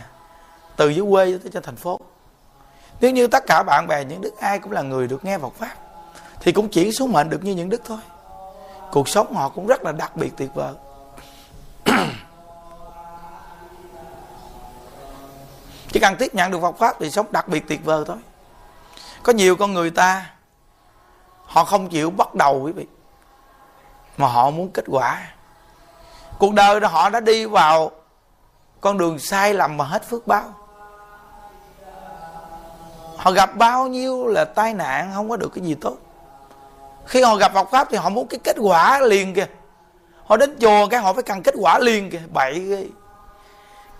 từ 0.75 0.89
dưới 0.89 1.05
quê 1.11 1.37
tới 1.43 1.51
trên 1.53 1.63
thành 1.63 1.75
phố. 1.75 1.99
Nếu 3.01 3.11
như 3.11 3.27
tất 3.27 3.43
cả 3.47 3.63
bạn 3.63 3.87
bè, 3.87 4.05
những 4.05 4.21
đức 4.21 4.37
ai 4.39 4.59
cũng 4.59 4.71
là 4.71 4.81
người 4.81 5.07
được 5.07 5.25
nghe 5.25 5.37
Phật 5.37 5.53
pháp, 5.53 5.75
thì 6.39 6.51
cũng 6.51 6.69
chỉ 6.69 6.91
số 6.91 7.07
mệnh 7.07 7.29
được 7.29 7.43
như 7.43 7.55
những 7.55 7.69
đức 7.69 7.81
thôi. 7.85 7.99
Cuộc 8.91 9.09
sống 9.09 9.33
họ 9.33 9.49
cũng 9.49 9.67
rất 9.67 9.83
là 9.83 9.91
đặc 9.91 10.17
biệt, 10.17 10.31
tuyệt 10.37 10.49
vời. 10.53 10.73
Chỉ 15.91 15.99
cần 15.99 16.15
tiếp 16.19 16.35
nhận 16.35 16.51
được 16.51 16.61
Phật 16.61 16.77
pháp 16.77 16.95
thì 16.99 17.11
sống 17.11 17.31
đặc 17.31 17.47
biệt, 17.47 17.63
tuyệt 17.67 17.85
vời 17.85 18.03
thôi. 18.07 18.17
Có 19.23 19.33
nhiều 19.33 19.55
con 19.55 19.73
người 19.73 19.89
ta, 19.89 20.29
họ 21.45 21.65
không 21.65 21.89
chịu 21.89 22.09
bắt 22.09 22.35
đầu, 22.35 22.61
quý 22.61 22.71
vị 22.71 22.85
mà 24.21 24.27
họ 24.27 24.49
muốn 24.51 24.69
kết 24.69 24.85
quả. 24.87 25.21
Cuộc 26.39 26.53
đời 26.53 26.79
đó 26.79 26.87
họ 26.87 27.09
đã 27.09 27.19
đi 27.19 27.45
vào 27.45 27.91
con 28.81 28.97
đường 28.97 29.19
sai 29.19 29.53
lầm 29.53 29.77
mà 29.77 29.85
hết 29.85 30.09
phước 30.09 30.27
báo. 30.27 30.43
Họ 33.17 33.31
gặp 33.31 33.57
bao 33.57 33.87
nhiêu 33.87 34.27
là 34.27 34.45
tai 34.45 34.73
nạn 34.73 35.11
không 35.15 35.29
có 35.29 35.37
được 35.37 35.51
cái 35.55 35.63
gì 35.63 35.75
tốt. 35.75 35.97
Khi 37.05 37.21
họ 37.21 37.35
gặp 37.35 37.53
Phật 37.53 37.67
pháp 37.71 37.87
thì 37.91 37.97
họ 37.97 38.09
muốn 38.09 38.27
cái 38.27 38.39
kết 38.43 38.55
quả 38.59 38.99
liền 38.99 39.33
kìa. 39.33 39.47
Họ 40.25 40.37
đến 40.37 40.57
chùa 40.61 40.87
cái 40.87 40.99
họ 40.99 41.13
phải 41.13 41.23
cần 41.23 41.43
kết 41.43 41.53
quả 41.57 41.79
liền 41.79 42.09
kìa. 42.09 42.21
Bậy 42.33 42.59
ghê. 42.59 42.87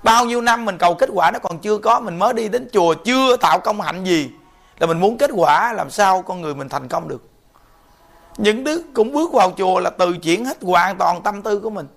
Bao 0.04 0.26
nhiêu 0.26 0.42
năm 0.42 0.66
mình 0.66 0.78
cầu 0.78 0.96
kết 0.96 1.10
quả 1.14 1.32
nó 1.32 1.40
còn 1.40 1.60
chưa 1.60 1.78
có, 1.78 2.00
mình 2.00 2.20
mới 2.20 2.34
đi 2.34 2.48
đến 2.48 2.70
chùa 2.74 2.94
chưa 2.94 3.38
tạo 3.38 3.60
công 3.60 3.82
hạnh 3.82 4.04
gì 4.04 4.30
là 4.80 4.88
mình 4.88 5.00
muốn 5.00 5.18
kết 5.18 5.30
quả, 5.34 5.74
làm 5.74 5.90
sao 5.90 6.22
con 6.22 6.42
người 6.42 6.56
mình 6.56 6.70
thành 6.70 6.88
công 6.88 7.08
được? 7.08 7.31
Những 8.42 8.64
đứa 8.64 8.78
cũng 8.94 9.14
bước 9.14 9.34
vào 9.34 9.52
chùa 9.58 9.80
là 9.80 9.90
từ 9.90 10.18
chuyển 10.18 10.46
hết 10.46 10.58
hoàn 10.64 10.98
toàn 10.98 11.22
tâm 11.22 11.42
tư 11.42 11.60
của 11.60 11.70
mình. 11.70 11.88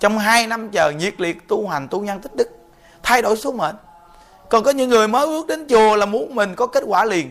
Trong 0.00 0.18
hai 0.18 0.46
năm 0.46 0.70
chờ 0.70 0.90
nhiệt 0.90 1.20
liệt 1.20 1.48
tu 1.48 1.68
hành, 1.68 1.88
tu 1.88 2.00
nhân 2.00 2.20
tích 2.20 2.34
đức, 2.34 2.48
thay 3.02 3.22
đổi 3.22 3.36
số 3.36 3.52
mệnh. 3.52 3.76
Còn 4.48 4.64
có 4.64 4.70
những 4.70 4.88
người 4.90 5.08
mới 5.08 5.26
bước 5.26 5.46
đến 5.46 5.66
chùa 5.68 5.96
là 5.96 6.06
muốn 6.06 6.34
mình 6.34 6.54
có 6.54 6.66
kết 6.66 6.82
quả 6.86 7.04
liền. 7.04 7.30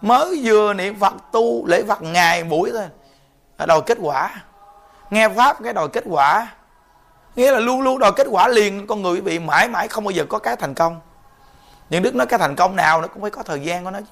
Mới 0.00 0.40
vừa 0.44 0.74
niệm 0.74 0.98
phật 1.00 1.14
tu 1.32 1.66
lễ 1.66 1.82
phật 1.88 2.02
ngày 2.02 2.44
buổi 2.44 2.70
thôi 2.72 2.88
đòi 3.66 3.80
kết 3.86 3.98
quả. 4.00 4.42
Nghe 5.10 5.28
pháp 5.28 5.62
cái 5.64 5.72
đòi 5.72 5.88
kết 5.88 6.04
quả. 6.06 6.52
Nghĩa 7.36 7.52
là 7.52 7.60
luôn 7.60 7.80
luôn 7.80 7.98
đòi 7.98 8.12
kết 8.12 8.26
quả 8.30 8.48
liền, 8.48 8.86
con 8.86 9.02
người 9.02 9.20
bị 9.20 9.38
mãi 9.38 9.68
mãi 9.68 9.88
không 9.88 10.04
bao 10.04 10.10
giờ 10.10 10.24
có 10.28 10.38
cái 10.38 10.56
thành 10.56 10.74
công. 10.74 11.00
Những 11.90 12.02
đức 12.02 12.14
nói 12.14 12.26
cái 12.26 12.38
thành 12.38 12.56
công 12.56 12.76
nào 12.76 13.02
nó 13.02 13.08
cũng 13.08 13.22
phải 13.22 13.30
có 13.30 13.42
thời 13.42 13.60
gian 13.60 13.84
của 13.84 13.90
nó 13.90 14.00
chứ. 14.00 14.06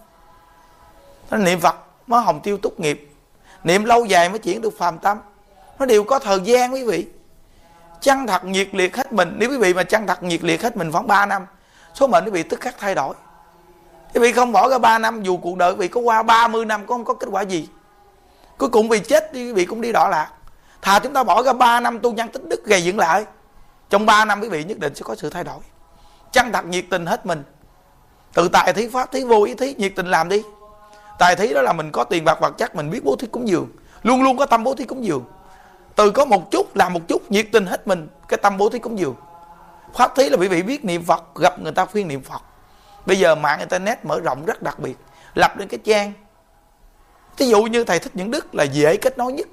Nó 1.30 1.36
niệm 1.36 1.60
phật 1.60 1.76
mới 2.06 2.22
hồng 2.22 2.40
tiêu 2.40 2.58
túc 2.58 2.80
nghiệp 2.80 3.13
niệm 3.64 3.84
lâu 3.84 4.04
dài 4.04 4.28
mới 4.28 4.38
chuyển 4.38 4.60
được 4.60 4.78
phàm 4.78 4.98
tâm. 4.98 5.18
Nó 5.78 5.86
đều 5.86 6.04
có 6.04 6.18
thời 6.18 6.40
gian 6.40 6.74
quý 6.74 6.84
vị. 6.84 7.06
Chăng 8.00 8.26
thật 8.26 8.44
nhiệt 8.44 8.68
liệt 8.72 8.96
hết 8.96 9.12
mình? 9.12 9.34
Nếu 9.36 9.50
quý 9.50 9.56
vị 9.56 9.74
mà 9.74 9.82
chăng 9.82 10.06
thật 10.06 10.22
nhiệt 10.22 10.44
liệt 10.44 10.62
hết 10.62 10.76
mình 10.76 10.92
khoảng 10.92 11.06
3 11.06 11.26
năm, 11.26 11.46
số 11.94 12.06
mệnh 12.06 12.24
quý 12.24 12.30
vị 12.30 12.42
tức 12.42 12.60
khắc 12.60 12.74
thay 12.78 12.94
đổi. 12.94 13.14
Quý 14.14 14.20
vị 14.20 14.32
không 14.32 14.52
bỏ 14.52 14.68
ra 14.68 14.78
3 14.78 14.98
năm, 14.98 15.22
dù 15.22 15.36
cuộc 15.36 15.56
đời 15.56 15.72
quý 15.72 15.78
vị 15.78 15.88
có 15.88 16.00
qua 16.00 16.22
30 16.22 16.64
năm, 16.64 16.80
cũng 16.86 16.88
không 16.88 17.04
có 17.04 17.14
kết 17.14 17.26
quả 17.30 17.42
gì. 17.42 17.68
Cuối 18.58 18.68
cùng 18.68 18.88
vì 18.88 19.00
chết 19.00 19.32
đi, 19.32 19.46
quý 19.46 19.52
vị 19.52 19.64
cũng 19.64 19.80
đi 19.80 19.92
đỏ 19.92 20.08
lạc. 20.10 20.28
Thà 20.82 20.98
chúng 20.98 21.12
ta 21.12 21.24
bỏ 21.24 21.42
ra 21.42 21.52
3 21.52 21.80
năm 21.80 21.98
tu 21.98 22.12
nhân 22.12 22.28
tích 22.28 22.44
đức 22.44 22.64
gây 22.64 22.84
dựng 22.84 22.98
lại, 22.98 23.24
trong 23.90 24.06
3 24.06 24.24
năm 24.24 24.40
quý 24.40 24.48
vị 24.48 24.64
nhất 24.64 24.78
định 24.78 24.94
sẽ 24.94 25.02
có 25.04 25.14
sự 25.14 25.30
thay 25.30 25.44
đổi. 25.44 25.60
Chăng 26.32 26.52
thật 26.52 26.64
nhiệt 26.66 26.84
tình 26.90 27.06
hết 27.06 27.26
mình? 27.26 27.42
Tự 28.34 28.48
tại 28.48 28.72
thí 28.72 28.88
pháp, 28.88 29.12
thí 29.12 29.24
vô 29.24 29.44
ý 29.44 29.54
thí, 29.54 29.74
nhiệt 29.74 29.92
tình 29.96 30.06
làm 30.06 30.28
đi 30.28 30.42
tài 31.18 31.36
thí 31.36 31.54
đó 31.54 31.62
là 31.62 31.72
mình 31.72 31.92
có 31.92 32.04
tiền 32.04 32.24
bạc 32.24 32.38
vật 32.40 32.54
chất 32.58 32.76
mình 32.76 32.90
biết 32.90 33.04
bố 33.04 33.16
thí 33.16 33.26
cúng 33.26 33.48
dường. 33.48 33.68
Luôn 34.02 34.22
luôn 34.22 34.36
có 34.36 34.46
tâm 34.46 34.64
bố 34.64 34.74
thí 34.74 34.84
cúng 34.84 35.04
dường. 35.04 35.24
Từ 35.96 36.10
có 36.10 36.24
một 36.24 36.50
chút 36.50 36.76
làm 36.76 36.92
một 36.92 37.00
chút, 37.08 37.30
nhiệt 37.30 37.46
tình 37.52 37.66
hết 37.66 37.86
mình, 37.86 38.08
cái 38.28 38.38
tâm 38.42 38.56
bố 38.56 38.68
thí 38.68 38.78
cúng 38.78 38.98
dường. 38.98 39.14
Pháp 39.94 40.16
thí 40.16 40.28
là 40.28 40.36
quý 40.36 40.48
vị 40.48 40.62
biết 40.62 40.84
niệm 40.84 41.04
phật, 41.04 41.24
gặp 41.34 41.60
người 41.60 41.72
ta 41.72 41.86
khuyên 41.86 42.08
niệm 42.08 42.22
phật. 42.22 42.42
Bây 43.06 43.18
giờ 43.18 43.34
mạng 43.34 43.58
internet 43.58 44.04
mở 44.04 44.20
rộng 44.20 44.44
rất 44.44 44.62
đặc 44.62 44.78
biệt, 44.78 44.96
lập 45.34 45.58
lên 45.58 45.68
cái 45.68 45.80
trang. 45.84 46.12
Ví 47.36 47.48
dụ 47.48 47.62
như 47.62 47.84
thầy 47.84 47.98
thích 47.98 48.16
những 48.16 48.30
đức 48.30 48.54
là 48.54 48.64
dễ 48.64 48.96
kết 48.96 49.18
nối 49.18 49.32
nhất. 49.32 49.48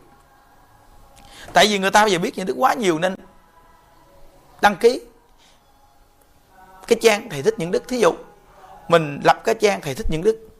Tại 1.53 1.67
vì 1.67 1.79
người 1.79 1.91
ta 1.91 2.03
bây 2.03 2.11
giờ 2.11 2.19
biết 2.19 2.37
những 2.37 2.45
đức 2.45 2.55
quá 2.57 2.73
nhiều 2.73 2.99
nên 2.99 3.15
đăng 4.61 4.75
ký 4.75 5.01
cái 6.87 6.99
trang 7.01 7.29
thầy 7.29 7.41
thích 7.41 7.53
những 7.57 7.71
đức. 7.71 7.87
Thí 7.87 7.99
dụ 7.99 8.13
mình 8.87 9.19
lập 9.23 9.41
cái 9.43 9.55
trang 9.55 9.81
thầy 9.81 9.95
thích 9.95 10.07
những 10.09 10.23
đức 10.23 10.50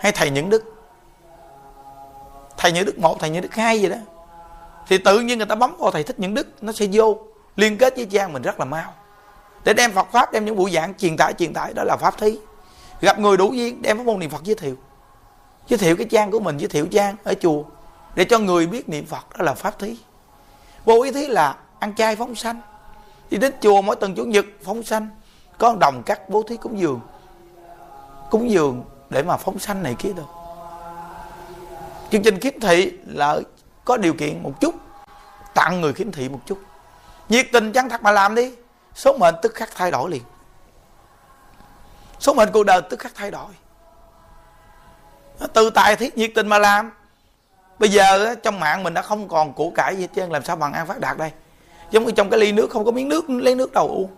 hay 0.00 0.12
thầy 0.12 0.30
những 0.30 0.50
đức. 0.50 0.74
Thầy 2.56 2.72
những 2.72 2.86
đức 2.86 2.98
một, 2.98 3.16
thầy 3.20 3.30
những 3.30 3.42
đức 3.42 3.54
hai 3.54 3.80
gì 3.80 3.88
đó. 3.88 3.96
Thì 4.88 4.98
tự 4.98 5.20
nhiên 5.20 5.38
người 5.38 5.46
ta 5.46 5.54
bấm 5.54 5.76
vào 5.78 5.90
thầy 5.90 6.02
thích 6.02 6.20
những 6.20 6.34
đức, 6.34 6.62
nó 6.62 6.72
sẽ 6.72 6.86
vô, 6.92 7.18
liên 7.56 7.78
kết 7.78 7.96
với 7.96 8.06
trang 8.06 8.32
mình 8.32 8.42
rất 8.42 8.58
là 8.58 8.64
mau. 8.64 8.94
Để 9.64 9.74
đem 9.74 9.92
Phật 9.92 10.06
pháp, 10.12 10.32
đem 10.32 10.44
những 10.44 10.56
buổi 10.56 10.70
giảng 10.70 10.94
truyền 10.94 11.16
tải 11.16 11.32
truyền 11.32 11.52
tải, 11.54 11.72
đó 11.74 11.84
là 11.84 11.96
pháp 11.96 12.18
thí. 12.18 12.38
Gặp 13.00 13.18
người 13.18 13.36
đủ 13.36 13.52
duyên, 13.52 13.82
đem 13.82 13.98
pháp 13.98 14.04
môn 14.04 14.18
niệm 14.18 14.30
phật 14.30 14.44
giới 14.44 14.54
thiệu. 14.56 14.76
Giới 15.68 15.78
thiệu 15.78 15.96
cái 15.96 16.06
trang 16.10 16.30
của 16.30 16.40
mình, 16.40 16.58
giới 16.58 16.68
thiệu 16.68 16.86
trang 16.92 17.16
ở 17.24 17.34
chùa, 17.40 17.62
để 18.14 18.24
cho 18.24 18.38
người 18.38 18.66
biết 18.66 18.88
niệm 18.88 19.06
phật, 19.06 19.38
đó 19.38 19.44
là 19.44 19.54
pháp 19.54 19.78
thí. 19.78 19.96
Vô 20.84 21.02
ý 21.02 21.12
thí 21.12 21.26
là 21.26 21.56
ăn 21.78 21.94
chay 21.94 22.16
phóng 22.16 22.34
sanh. 22.34 22.60
Đi 23.30 23.38
đến 23.38 23.52
chùa 23.60 23.82
mỗi 23.82 23.96
tuần 23.96 24.14
chủ 24.14 24.24
nhật 24.24 24.44
phóng 24.64 24.82
sanh, 24.82 25.08
có 25.58 25.76
đồng 25.80 26.02
cắt 26.06 26.28
bố 26.28 26.42
thí 26.42 26.56
cúng 26.56 26.78
dường. 26.78 27.00
Cúng 28.30 28.50
dường 28.50 28.84
để 29.10 29.22
mà 29.22 29.36
phóng 29.36 29.58
sanh 29.58 29.82
này 29.82 29.96
kia 29.98 30.12
đâu. 30.12 30.26
Chương 32.10 32.22
trình 32.22 32.40
khiếm 32.40 32.60
thị 32.60 32.92
là 33.06 33.40
có 33.84 33.96
điều 33.96 34.14
kiện 34.14 34.42
một 34.42 34.60
chút, 34.60 34.74
tặng 35.54 35.80
người 35.80 35.92
khiếm 35.92 36.12
thị 36.12 36.28
một 36.28 36.40
chút. 36.46 36.58
Nhiệt 37.28 37.46
tình 37.52 37.72
chân 37.72 37.88
thật 37.88 38.02
mà 38.02 38.10
làm 38.10 38.34
đi, 38.34 38.54
số 38.94 39.18
mệnh 39.18 39.34
tức 39.42 39.54
khắc 39.54 39.68
thay 39.74 39.90
đổi 39.90 40.10
liền. 40.10 40.22
Số 42.20 42.34
mệnh 42.34 42.48
cuộc 42.52 42.64
đời 42.64 42.80
tức 42.90 42.98
khắc 42.98 43.12
thay 43.14 43.30
đổi. 43.30 43.50
Từ 45.52 45.70
tài 45.70 45.96
thiết 45.96 46.18
nhiệt 46.18 46.30
tình 46.34 46.48
mà 46.48 46.58
làm. 46.58 46.92
Bây 47.78 47.88
giờ 47.88 48.34
trong 48.34 48.60
mạng 48.60 48.82
mình 48.82 48.94
đã 48.94 49.02
không 49.02 49.28
còn 49.28 49.52
củ 49.52 49.72
cải 49.74 49.96
gì 49.96 50.02
hết 50.02 50.08
trơn, 50.14 50.30
làm 50.30 50.44
sao 50.44 50.56
bằng 50.56 50.72
ăn 50.72 50.86
phát 50.86 51.00
đạt 51.00 51.18
đây? 51.18 51.30
Giống 51.90 52.04
như 52.04 52.10
trong 52.10 52.30
cái 52.30 52.40
ly 52.40 52.52
nước 52.52 52.70
không 52.70 52.84
có 52.84 52.90
miếng 52.90 53.08
nước, 53.08 53.30
lấy 53.30 53.54
nước 53.54 53.72
đầu 53.72 53.88
uống 53.88 54.10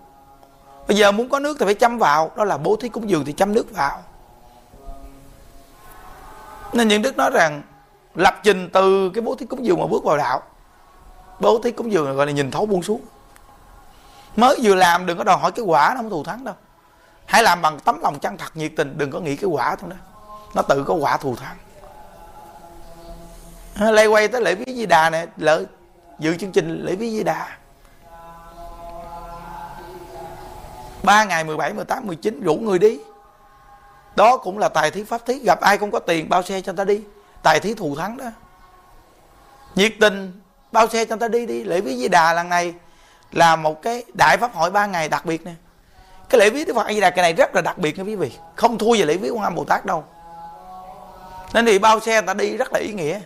bây 0.90 0.96
giờ 0.96 1.12
muốn 1.12 1.28
có 1.28 1.38
nước 1.38 1.56
thì 1.60 1.64
phải 1.64 1.74
chăm 1.74 1.98
vào, 1.98 2.30
đó 2.36 2.44
là 2.44 2.58
bố 2.58 2.76
thí 2.76 2.88
cúng 2.88 3.10
dường 3.10 3.24
thì 3.24 3.32
chăm 3.32 3.54
nước 3.54 3.66
vào 3.76 4.02
nên 6.72 6.88
những 6.88 7.02
đức 7.02 7.16
nói 7.16 7.30
rằng 7.30 7.62
lập 8.14 8.34
trình 8.42 8.70
từ 8.72 9.10
cái 9.14 9.22
bố 9.22 9.34
thí 9.34 9.46
cúng 9.46 9.64
dường 9.64 9.80
mà 9.80 9.86
bước 9.86 10.04
vào 10.04 10.16
đạo. 10.16 10.42
Bố 11.40 11.58
thí 11.58 11.70
cúng 11.70 11.92
dường 11.92 12.16
gọi 12.16 12.26
là 12.26 12.32
nhìn 12.32 12.50
thấu 12.50 12.66
buông 12.66 12.82
xuống. 12.82 13.00
Mới 14.36 14.58
vừa 14.62 14.74
làm 14.74 15.06
đừng 15.06 15.18
có 15.18 15.24
đòi 15.24 15.36
hỏi 15.36 15.52
cái 15.52 15.64
quả 15.64 15.92
nó 15.94 15.96
không 15.96 16.10
thù 16.10 16.24
thắng 16.24 16.44
đâu. 16.44 16.54
Hãy 17.26 17.42
làm 17.42 17.62
bằng 17.62 17.78
tấm 17.80 18.00
lòng 18.02 18.18
chân 18.18 18.36
thật 18.36 18.56
nhiệt 18.56 18.72
tình 18.76 18.98
đừng 18.98 19.10
có 19.10 19.20
nghĩ 19.20 19.36
cái 19.36 19.50
quả 19.50 19.76
thôi 19.76 19.90
đó. 19.90 19.96
Nó 20.54 20.62
tự 20.62 20.84
có 20.84 20.94
quả 20.94 21.16
thù 21.16 21.36
thắng. 21.36 21.56
À, 23.74 23.90
Lây 23.90 24.06
quay 24.06 24.28
tới 24.28 24.42
lễ 24.42 24.54
viết 24.54 24.74
di 24.76 24.86
đà 24.86 25.10
nè 25.10 25.26
lỡ 25.36 25.64
dự 26.18 26.36
chương 26.36 26.52
trình 26.52 26.84
lễ 26.84 26.94
viết 26.94 27.10
di 27.10 27.22
đà. 27.22 27.48
Ba 31.02 31.24
ngày 31.24 31.44
17, 31.44 31.72
18, 31.72 32.06
19 32.06 32.40
rủ 32.40 32.54
người 32.54 32.78
đi 32.78 32.98
đó 34.20 34.36
cũng 34.36 34.58
là 34.58 34.68
tài 34.68 34.90
thí 34.90 35.04
pháp 35.04 35.26
thí. 35.26 35.38
Gặp 35.38 35.60
ai 35.60 35.78
không 35.78 35.90
có 35.90 35.98
tiền, 35.98 36.28
bao 36.28 36.42
xe 36.42 36.60
cho 36.60 36.72
người 36.72 36.76
ta 36.76 36.84
đi. 36.84 37.00
Tài 37.42 37.60
thí 37.60 37.74
thù 37.74 37.96
thắng 37.96 38.16
đó. 38.16 38.24
Nhiệt 39.74 39.92
tình, 40.00 40.40
bao 40.72 40.88
xe 40.88 41.04
cho 41.04 41.16
người 41.16 41.20
ta 41.20 41.28
đi 41.28 41.46
đi. 41.46 41.64
Lễ 41.64 41.80
viết 41.80 41.96
di 41.96 42.08
đà 42.08 42.32
lần 42.32 42.48
này 42.48 42.74
là 43.32 43.56
một 43.56 43.82
cái 43.82 44.04
đại 44.14 44.36
pháp 44.36 44.54
hội 44.54 44.70
ba 44.70 44.86
ngày 44.86 45.08
đặc 45.08 45.26
biệt 45.26 45.44
nè. 45.44 45.52
Cái 46.28 46.38
lễ 46.38 46.50
viết 46.50 46.64
đức 46.64 46.74
phật 46.74 46.86
a 46.86 46.92
di 46.92 47.00
đà 47.00 47.10
cái 47.10 47.22
này 47.22 47.32
rất 47.32 47.54
là 47.54 47.60
đặc 47.60 47.78
biệt 47.78 47.98
nha 47.98 48.04
quý 48.04 48.16
vị. 48.16 48.32
Không 48.56 48.78
thua 48.78 48.96
về 48.98 49.04
lễ 49.04 49.16
viết 49.16 49.30
quan 49.30 49.44
âm 49.44 49.54
bồ 49.54 49.64
tát 49.64 49.86
đâu. 49.86 50.04
Nên 51.52 51.66
thì 51.66 51.78
bao 51.78 52.00
xe 52.00 52.12
người 52.12 52.26
ta 52.26 52.34
đi 52.34 52.56
rất 52.56 52.72
là 52.72 52.78
ý 52.78 52.92
nghĩa. 52.92 53.20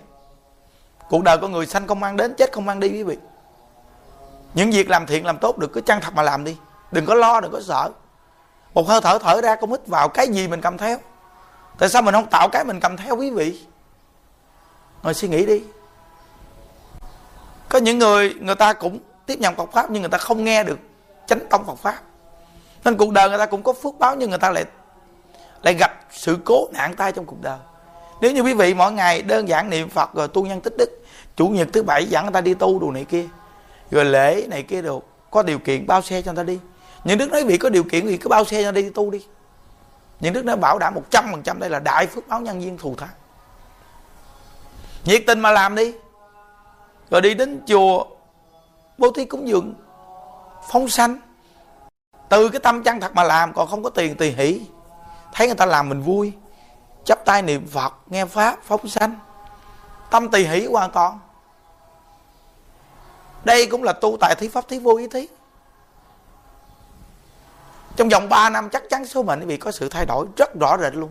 Cuộc 1.09 1.23
đời 1.23 1.39
con 1.39 1.53
người 1.53 1.67
sanh 1.67 1.87
không 1.87 2.01
mang 2.01 2.17
đến, 2.17 2.35
chết 2.39 2.53
không 2.53 2.67
mang 2.67 2.81
đi 2.81 2.89
quý 2.89 3.03
vị. 3.03 3.17
Những 4.55 4.71
việc 4.71 4.91
làm 4.91 5.07
thiện, 5.07 5.27
làm 5.27 5.39
tốt 5.39 5.59
được, 5.59 5.71
cứ 5.73 5.81
chân 5.81 6.01
thật 6.01 6.15
mà 6.15 6.23
làm 6.23 6.45
đi. 6.45 6.57
Đừng 6.93 7.07
có 7.07 7.15
lo, 7.15 7.41
đừng 7.41 7.53
có 7.53 7.61
sợ 7.61 7.91
một 8.75 8.89
hơi 8.89 9.01
thở 9.01 9.19
thở 9.19 9.41
ra 9.41 9.57
con 9.57 9.71
hít 9.71 9.87
vào 9.87 10.09
cái 10.09 10.29
gì 10.29 10.49
mình 10.49 10.61
cầm 10.61 10.79
theo? 10.79 10.99
Tại 11.79 11.89
sao 11.89 12.03
mình 12.03 12.15
không 12.15 12.27
tạo 12.31 12.49
cái 12.53 12.65
mình 12.65 12.81
cầm 12.81 12.97
theo 12.97 13.17
quý 13.17 13.31
vị? 13.31 13.61
Ngồi 15.03 15.15
suy 15.15 15.29
nghĩ 15.29 15.47
đi. 15.47 15.63
Có 17.69 17.79
những 17.79 17.99
người 17.99 18.35
người 18.41 18.55
ta 18.55 18.73
cũng 18.73 18.99
tiếp 19.27 19.39
nhận 19.39 19.55
Phật 19.55 19.73
pháp 19.73 19.91
nhưng 19.91 20.03
người 20.03 20.11
ta 20.11 20.19
không 20.19 20.45
nghe 20.45 20.65
được 20.65 20.79
chánh 21.27 21.49
tông 21.51 21.67
Phật 21.67 21.79
pháp. 21.79 22.03
Nên 22.85 22.97
cuộc 22.97 23.13
đời 23.13 23.29
người 23.29 23.39
ta 23.39 23.47
cũng 23.47 23.63
có 23.63 23.73
phước 23.73 23.99
báo 23.99 24.17
nhưng 24.17 24.31
người 24.31 24.39
ta 24.39 24.51
lại 24.51 24.65
lại 25.63 25.75
gặp 25.75 25.93
sự 26.11 26.39
cố 26.45 26.69
nạn 26.73 26.95
tai 26.97 27.13
trong 27.13 27.25
cuộc 27.25 27.41
đời. 27.43 27.59
Nếu 28.21 28.33
như 28.33 28.41
quý 28.41 28.55
vị 28.55 28.75
mỗi 28.75 28.93
ngày 28.93 29.23
đơn 29.23 29.49
giản 29.49 29.71
niệm 29.71 29.89
phật 29.89 30.15
rồi 30.15 30.29
tu 30.29 30.47
nhân 30.47 30.61
tích 30.61 30.77
đức, 30.79 31.05
chủ 31.37 31.49
nhật 31.49 31.69
thứ 31.73 31.83
bảy 31.83 32.07
dẫn 32.07 32.25
người 32.25 32.33
ta 32.33 32.41
đi 32.41 32.55
tu 32.55 32.79
đồ 32.79 32.91
này 32.91 33.05
kia, 33.05 33.27
rồi 33.91 34.05
lễ 34.05 34.47
này 34.51 34.63
kia 34.63 34.83
đồ, 34.83 35.03
có 35.31 35.43
điều 35.43 35.59
kiện 35.59 35.87
bao 35.87 36.03
xe 36.03 36.23
cho 36.23 36.33
người 36.33 36.45
ta 36.45 36.47
đi 36.47 36.59
những 37.05 37.19
đức 37.19 37.31
nói 37.31 37.45
vị 37.45 37.59
có 37.59 37.69
điều 37.69 37.85
kiện 37.85 38.07
thì 38.07 38.17
cứ 38.17 38.29
bao 38.29 38.45
xe 38.45 38.63
ra 38.63 38.73
đi, 38.73 38.91
tu 38.91 39.11
đi. 39.11 39.27
Những 40.21 40.33
đức 40.33 40.45
nói 40.45 40.57
bảo 40.57 40.79
đảm 40.79 40.95
một 40.95 41.03
trăm 41.11 41.25
phần 41.31 41.43
trăm 41.43 41.59
đây 41.59 41.71
là 41.71 41.79
đại 41.79 42.07
phước 42.07 42.29
báo 42.29 42.41
nhân 42.41 42.61
viên 42.61 42.79
thù 42.79 42.95
thắng. 42.97 43.09
Nhiệt 45.05 45.23
tình 45.27 45.41
mà 45.41 45.51
làm 45.51 45.75
đi. 45.75 45.95
Rồi 47.11 47.21
đi 47.21 47.35
đến 47.35 47.61
chùa 47.67 48.05
bố 48.99 49.11
thí 49.11 49.25
cúng 49.25 49.49
dường 49.49 49.75
phóng 50.69 50.89
sanh. 50.89 51.17
Từ 52.29 52.49
cái 52.49 52.61
tâm 52.61 52.83
chân 52.83 53.01
thật 53.01 53.15
mà 53.15 53.23
làm 53.23 53.53
còn 53.53 53.69
không 53.69 53.83
có 53.83 53.91
tiền 53.91 54.17
tùy 54.17 54.31
hỷ. 54.31 54.61
Thấy 55.33 55.47
người 55.47 55.57
ta 55.57 55.67
làm 55.67 55.89
mình 55.89 56.03
vui. 56.03 56.33
Chắp 57.05 57.25
tay 57.25 57.43
niệm 57.43 57.67
phật 57.67 57.95
nghe 58.07 58.25
pháp 58.25 58.59
phóng 58.63 58.89
sanh. 58.89 59.19
Tâm 60.11 60.29
tùy 60.29 60.47
hỷ 60.47 60.67
hoàn 60.67 60.91
toàn. 60.91 61.19
Đây 63.45 63.67
cũng 63.67 63.83
là 63.83 63.93
tu 63.93 64.17
tại 64.21 64.35
thí 64.35 64.49
pháp 64.49 64.69
thí 64.69 64.79
vô 64.79 64.97
ý 64.97 65.09
thí 65.09 65.29
trong 67.97 68.09
vòng 68.09 68.29
3 68.29 68.51
năm 68.51 68.69
chắc 68.71 68.83
chắn 68.91 69.05
số 69.05 69.23
mệnh 69.23 69.41
quý 69.41 69.47
vị 69.47 69.57
có 69.57 69.71
sự 69.71 69.89
thay 69.89 70.07
đổi 70.07 70.27
rất 70.37 70.55
rõ 70.61 70.77
rệt 70.79 70.95
luôn. 70.95 71.11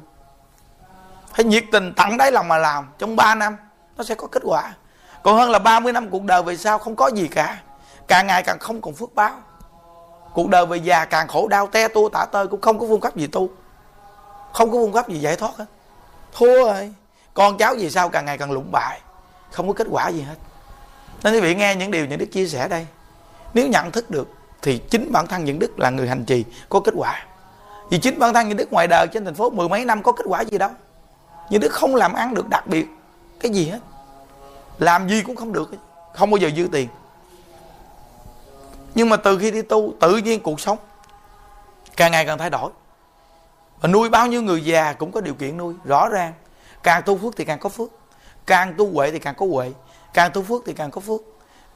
Phải 1.34 1.46
nhiệt 1.46 1.64
tình 1.72 1.94
tặng 1.94 2.18
đáy 2.18 2.32
lòng 2.32 2.48
mà 2.48 2.58
làm. 2.58 2.90
Trong 2.98 3.16
3 3.16 3.36
năm, 3.36 3.58
nó 3.98 4.04
sẽ 4.04 4.16
có 4.16 4.28
kết 4.28 4.42
quả. 4.46 4.74
Còn 5.24 5.38
hơn 5.38 5.50
là 5.50 5.60
30 5.60 5.94
năm 5.94 6.10
cuộc 6.10 6.24
đời 6.24 6.44
về 6.44 6.58
sau 6.58 6.78
không 6.78 6.96
có 6.96 7.08
gì 7.08 7.28
cả. 7.28 7.62
Càng 8.08 8.28
ngày 8.28 8.44
càng 8.44 8.60
không 8.60 8.82
còn 8.82 8.94
phước 8.94 9.16
báo. 9.16 9.32
Cuộc 10.34 10.50
đời 10.50 10.66
về 10.66 10.78
già 10.78 11.06
càng 11.06 11.28
khổ 11.28 11.48
đau, 11.48 11.68
te 11.68 11.88
tua 11.88 12.10
tả 12.10 12.26
tơi 12.32 12.48
cũng 12.48 12.62
không 12.62 12.80
có 12.80 12.86
phương 12.90 13.02
pháp 13.02 13.16
gì 13.16 13.28
tu. 13.28 13.50
Không 14.54 14.72
có 14.72 14.78
phương 14.78 14.94
pháp 14.94 15.10
gì 15.10 15.20
giải 15.20 15.36
thoát 15.36 15.58
hết. 15.58 15.66
Thua 16.34 16.66
rồi. 16.66 16.94
Con 17.34 17.58
cháu 17.58 17.76
gì 17.76 17.90
sao 17.90 18.10
càng 18.10 18.26
ngày 18.26 18.38
càng 18.38 18.52
lụng 18.52 18.72
bại. 18.72 19.02
Không 19.52 19.68
có 19.68 19.74
kết 19.74 19.88
quả 19.92 20.10
gì 20.10 20.22
hết. 20.22 20.36
Nên 21.24 21.34
quý 21.34 21.40
vị 21.40 21.56
nghe 21.56 21.76
những 21.76 21.92
điều 21.92 22.06
những 22.06 22.20
đức 22.20 22.26
chia 22.32 22.48
sẻ 22.48 22.68
đây. 22.68 22.88
Nếu 23.54 23.68
nhận 23.68 23.92
thức 23.92 24.10
được 24.12 24.28
thì 24.64 24.78
chính 24.78 25.12
bản 25.12 25.28
thân 25.28 25.46
những 25.46 25.60
đức 25.60 25.80
là 25.80 25.90
người 25.90 26.08
hành 26.08 26.26
trì 26.26 26.46
có 26.70 26.80
kết 26.80 26.94
quả. 26.98 27.26
Vì 27.90 27.98
chính 27.98 28.20
bản 28.20 28.34
thân 28.34 28.48
những 28.48 28.58
đức 28.58 28.74
ngoài 28.74 28.88
đời 28.88 29.08
trên 29.08 29.26
thành 29.26 29.36
phố 29.36 29.50
mười 29.50 29.70
mấy 29.70 29.86
năm 29.86 30.04
có 30.04 30.12
kết 30.12 30.24
quả 30.28 30.42
gì 30.42 30.58
đâu. 30.58 30.70
Những 31.50 31.62
đức 31.62 31.72
không 31.72 31.96
làm 31.96 32.14
ăn 32.14 32.34
được 32.34 32.50
đặc 32.50 32.68
biệt 32.68 32.86
cái 33.40 33.52
gì 33.52 33.70
hết. 33.70 33.80
Làm 34.80 35.10
gì 35.10 35.22
cũng 35.22 35.36
không 35.36 35.54
được 35.54 35.72
không 36.14 36.32
bao 36.32 36.38
giờ 36.38 36.50
dư 36.56 36.68
tiền. 36.72 36.88
Nhưng 38.96 39.10
mà 39.10 39.18
từ 39.18 39.38
khi 39.38 39.52
đi 39.52 39.62
tu, 39.62 39.94
tự 40.00 40.18
nhiên 40.18 40.40
cuộc 40.40 40.60
sống 40.60 40.78
càng 41.98 42.12
ngày 42.12 42.26
càng 42.26 42.38
thay 42.38 42.50
đổi. 42.50 42.72
Và 43.82 43.90
nuôi 43.90 44.10
bao 44.10 44.28
nhiêu 44.28 44.42
người 44.42 44.66
già 44.66 44.94
cũng 44.94 45.12
có 45.12 45.22
điều 45.22 45.34
kiện 45.34 45.58
nuôi, 45.58 45.74
rõ 45.86 46.10
ràng. 46.10 46.34
Càng 46.84 47.04
tu 47.06 47.18
phước 47.18 47.36
thì 47.38 47.46
càng 47.46 47.60
có 47.60 47.70
phước. 47.70 47.90
Càng 48.46 48.74
tu 48.78 48.94
huệ 48.94 49.12
thì 49.12 49.20
càng 49.20 49.36
có 49.36 49.46
huệ. 49.46 49.72
Càng 50.14 50.32
tu 50.34 50.42
phước 50.42 50.62
thì 50.66 50.74
càng 50.74 50.92
có 50.92 51.02
phước. 51.02 51.22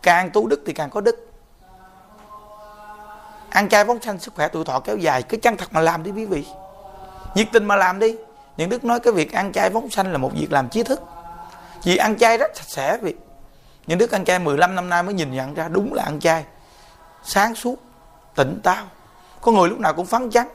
Càng 0.01 0.29
tu 0.33 0.47
đức 0.47 0.63
thì 0.65 0.73
càng 0.73 0.89
có 0.89 1.01
đức 1.01 1.31
ăn 3.49 3.69
chay 3.69 3.85
phóng 3.85 4.01
sanh 4.01 4.19
sức 4.19 4.35
khỏe 4.35 4.47
tuổi 4.47 4.65
thọ 4.65 4.79
kéo 4.79 4.97
dài. 4.97 5.23
Cứ 5.23 5.37
chân 5.37 5.57
thật 5.57 5.67
mà 5.71 5.81
làm 5.81 6.03
đi, 6.03 6.11
quý 6.11 6.25
vị. 6.25 6.45
Nhiệt 7.35 7.47
tình 7.53 7.65
mà 7.65 7.75
làm 7.75 7.99
đi. 7.99 8.15
Những 8.57 8.69
đức 8.69 8.83
nói 8.83 8.99
cái 8.99 9.13
việc 9.13 9.33
ăn 9.33 9.51
chay 9.51 9.69
phóng 9.69 9.89
sanh 9.89 10.11
là 10.11 10.17
một 10.17 10.31
việc 10.33 10.51
làm 10.51 10.69
trí 10.69 10.83
thức. 10.83 11.01
Vì 11.83 11.97
ăn 11.97 12.17
chay 12.17 12.37
rất 12.37 12.51
sạch 12.55 12.67
sẽ 12.67 12.97
vì 13.01 13.15
những 13.87 13.97
đức 13.97 14.11
ăn 14.11 14.25
chay 14.25 14.39
15 14.39 14.75
năm 14.75 14.89
nay 14.89 15.03
mới 15.03 15.13
nhìn 15.13 15.31
nhận 15.31 15.53
ra 15.53 15.67
đúng 15.67 15.93
là 15.93 16.03
ăn 16.03 16.19
chay. 16.19 16.45
Sáng 17.23 17.55
suốt, 17.55 17.75
tỉnh 18.35 18.59
táo. 18.63 18.85
Có 19.41 19.51
người 19.51 19.69
lúc 19.69 19.79
nào 19.79 19.93
cũng 19.93 20.05
phấn 20.05 20.31
chấn. 20.31 20.47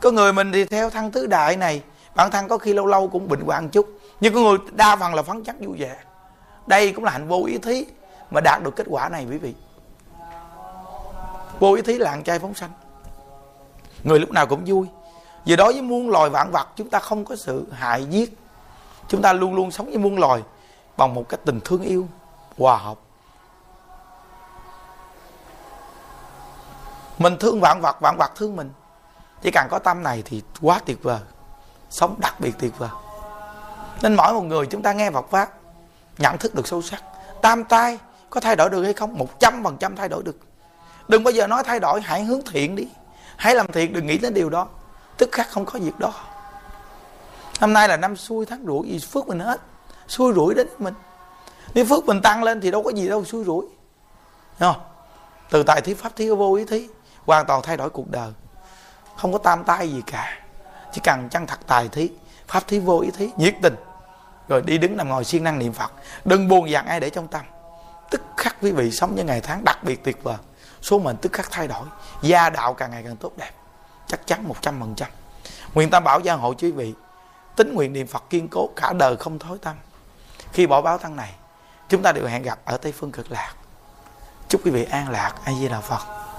Có 0.00 0.10
người 0.10 0.32
mình 0.32 0.52
thì 0.52 0.64
theo 0.64 0.90
thăng 0.90 1.10
tứ 1.10 1.26
đại 1.26 1.56
này. 1.56 1.82
Bản 2.14 2.30
thân 2.30 2.48
có 2.48 2.58
khi 2.58 2.74
lâu 2.74 2.86
lâu 2.86 3.08
cũng 3.08 3.28
bệnh 3.28 3.40
hoạn 3.40 3.68
chút. 3.68 3.88
Nhưng 4.20 4.34
có 4.34 4.40
người 4.40 4.58
đa 4.72 4.96
phần 4.96 5.14
là 5.14 5.22
phấn 5.22 5.44
chấn, 5.44 5.66
vui 5.66 5.76
vẻ. 5.78 5.96
Đây 6.66 6.92
cũng 6.92 7.04
là 7.04 7.10
hạnh 7.10 7.28
vô 7.28 7.44
ý 7.46 7.58
thí 7.58 7.86
mà 8.30 8.40
đạt 8.40 8.62
được 8.62 8.76
kết 8.76 8.86
quả 8.90 9.08
này, 9.08 9.26
quý 9.30 9.38
vị 9.38 9.54
vô 11.58 11.74
ý 11.74 11.82
thí 11.82 11.98
làng 11.98 12.12
ăn 12.12 12.24
chay 12.24 12.38
phóng 12.38 12.54
sanh. 12.54 12.70
Người 14.02 14.20
lúc 14.20 14.30
nào 14.30 14.46
cũng 14.46 14.62
vui. 14.66 14.86
Vì 15.44 15.56
đối 15.56 15.72
với 15.72 15.82
muôn 15.82 16.10
loài 16.10 16.30
vạn 16.30 16.50
vật, 16.50 16.68
chúng 16.76 16.90
ta 16.90 16.98
không 16.98 17.24
có 17.24 17.36
sự 17.36 17.66
hại 17.72 18.04
giết. 18.04 18.38
Chúng 19.08 19.22
ta 19.22 19.32
luôn 19.32 19.54
luôn 19.54 19.70
sống 19.70 19.86
với 19.86 19.98
muôn 19.98 20.18
loài 20.18 20.42
bằng 20.96 21.14
một 21.14 21.28
cái 21.28 21.40
tình 21.44 21.60
thương 21.64 21.82
yêu, 21.82 22.06
hòa 22.58 22.76
hợp. 22.76 22.98
Mình 27.18 27.36
thương 27.40 27.60
vạn 27.60 27.80
vật 27.80 27.96
vạn 28.00 28.16
vật 28.18 28.32
thương 28.36 28.56
mình. 28.56 28.70
Chỉ 29.42 29.50
cần 29.50 29.66
có 29.70 29.78
tâm 29.78 30.02
này 30.02 30.22
thì 30.26 30.42
quá 30.60 30.80
tuyệt 30.86 31.02
vời. 31.02 31.20
Sống 31.90 32.14
đặc 32.18 32.40
biệt 32.40 32.52
tuyệt 32.58 32.78
vời. 32.78 32.90
Nên 34.02 34.14
mỗi 34.14 34.32
một 34.32 34.42
người 34.42 34.66
chúng 34.66 34.82
ta 34.82 34.92
nghe 34.92 35.10
Phật 35.10 35.30
pháp, 35.30 35.50
nhận 36.18 36.38
thức 36.38 36.54
được 36.54 36.68
sâu 36.68 36.82
sắc. 36.82 37.02
Tam 37.42 37.64
tai 37.64 37.98
có 38.30 38.40
thay 38.40 38.56
đổi 38.56 38.70
được 38.70 38.82
hay 38.82 38.92
không? 38.92 39.18
Một 39.18 39.40
trăm 39.40 39.64
phần 39.64 39.76
trăm 39.76 39.96
thay 39.96 40.08
đổi 40.08 40.22
được 40.22 40.36
đừng 41.08 41.24
bao 41.24 41.32
giờ 41.32 41.46
nói 41.46 41.62
thay 41.66 41.80
đổi, 41.80 42.00
hãy 42.00 42.24
hướng 42.24 42.40
thiện 42.52 42.76
đi. 42.76 42.88
Hãy 43.36 43.54
làm 43.54 43.72
thiện, 43.72 43.92
đừng 43.92 44.06
nghĩ 44.06 44.18
đến 44.18 44.34
điều 44.34 44.50
đó. 44.50 44.68
Tức 45.16 45.32
khắc 45.32 45.50
không 45.50 45.64
có 45.64 45.78
việc 45.78 45.98
đó. 45.98 46.12
Năm 47.60 47.72
nay 47.72 47.88
là 47.88 47.96
năm 47.96 48.16
xui 48.16 48.46
tháng 48.46 48.64
rủi 48.66 48.88
gì 48.88 48.98
phước 48.98 49.28
mình 49.28 49.38
hết. 49.38 49.60
Xui 50.08 50.32
rủi 50.34 50.54
đến 50.54 50.68
mình. 50.78 50.94
Nếu 51.74 51.84
phước 51.84 52.04
mình 52.06 52.22
tăng 52.22 52.42
lên 52.42 52.60
thì 52.60 52.70
đâu 52.70 52.82
có 52.82 52.90
gì 52.90 53.08
đâu, 53.08 53.24
xui 53.24 53.44
rủi. 53.44 53.66
Không? 54.58 54.76
từ 55.52 55.62
tài 55.62 55.80
thí 55.80 55.94
pháp, 55.94 56.16
thí 56.16 56.28
vô 56.28 56.54
ý 56.54 56.64
thí, 56.64 56.88
hoàn 57.26 57.46
toàn 57.46 57.62
thay 57.62 57.76
đổi 57.76 57.90
cuộc 57.90 58.10
đời. 58.10 58.30
Không 59.16 59.32
có 59.32 59.38
tam 59.38 59.64
tai 59.64 59.88
gì 59.88 60.02
cả. 60.06 60.38
Chỉ 60.92 61.00
cần 61.04 61.28
chân 61.30 61.46
thật 61.46 61.58
tài 61.66 61.88
thí, 61.88 62.10
pháp 62.48 62.68
thí 62.68 62.78
vô 62.78 63.00
ý 63.00 63.10
thí, 63.10 63.30
nhiệt 63.36 63.54
tình. 63.62 63.74
Rồi 64.48 64.62
đi 64.62 64.78
đứng 64.78 64.96
nằm 64.96 65.08
ngồi 65.08 65.24
siêng 65.24 65.44
năng 65.44 65.58
niệm 65.58 65.72
phật. 65.72 65.92
Đừng 66.24 66.48
buồn 66.48 66.70
dặn 66.70 66.86
ai 66.86 67.00
để 67.00 67.10
trong 67.10 67.28
tâm. 67.28 67.42
Tức 68.10 68.22
khắc 68.36 68.56
quý 68.62 68.72
vị 68.72 68.90
sống 68.90 69.14
những 69.14 69.26
ngày 69.26 69.40
tháng 69.40 69.64
đặc 69.64 69.84
biệt 69.84 70.04
tuyệt 70.04 70.22
vời 70.22 70.36
số 70.82 70.98
mệnh 70.98 71.16
tức 71.16 71.32
khắc 71.32 71.50
thay 71.50 71.68
đổi. 71.68 71.86
Gia 72.22 72.50
đạo 72.50 72.74
càng 72.74 72.90
ngày 72.90 73.02
càng 73.02 73.16
tốt 73.16 73.32
đẹp. 73.36 73.50
Chắc 74.06 74.26
chắn 74.26 74.48
một 74.48 74.56
trăm 74.60 74.80
phần 74.80 74.94
trăm. 74.94 75.08
Nguyện 75.74 75.90
tam 75.90 76.04
bảo 76.04 76.20
gia 76.20 76.34
hộ 76.34 76.54
quý 76.58 76.70
vị. 76.70 76.94
Tính 77.56 77.74
nguyện 77.74 77.92
niệm 77.92 78.06
phật 78.06 78.24
kiên 78.30 78.48
cố 78.48 78.68
cả 78.76 78.92
đời 78.92 79.16
không 79.16 79.38
thối 79.38 79.58
tâm. 79.62 79.76
Khi 80.52 80.66
bỏ 80.66 80.82
báo 80.82 80.98
thân 80.98 81.16
này, 81.16 81.34
chúng 81.88 82.02
ta 82.02 82.12
đều 82.12 82.26
hẹn 82.26 82.42
gặp 82.42 82.58
ở 82.64 82.76
tây 82.76 82.92
phương 82.92 83.12
cực 83.12 83.30
lạc. 83.30 83.54
Chúc 84.48 84.60
quý 84.64 84.70
vị 84.70 84.84
an 84.84 85.10
lạc. 85.10 85.34
A 85.44 85.52
di 85.52 85.68
đà 85.68 85.80
phật. 85.80 86.31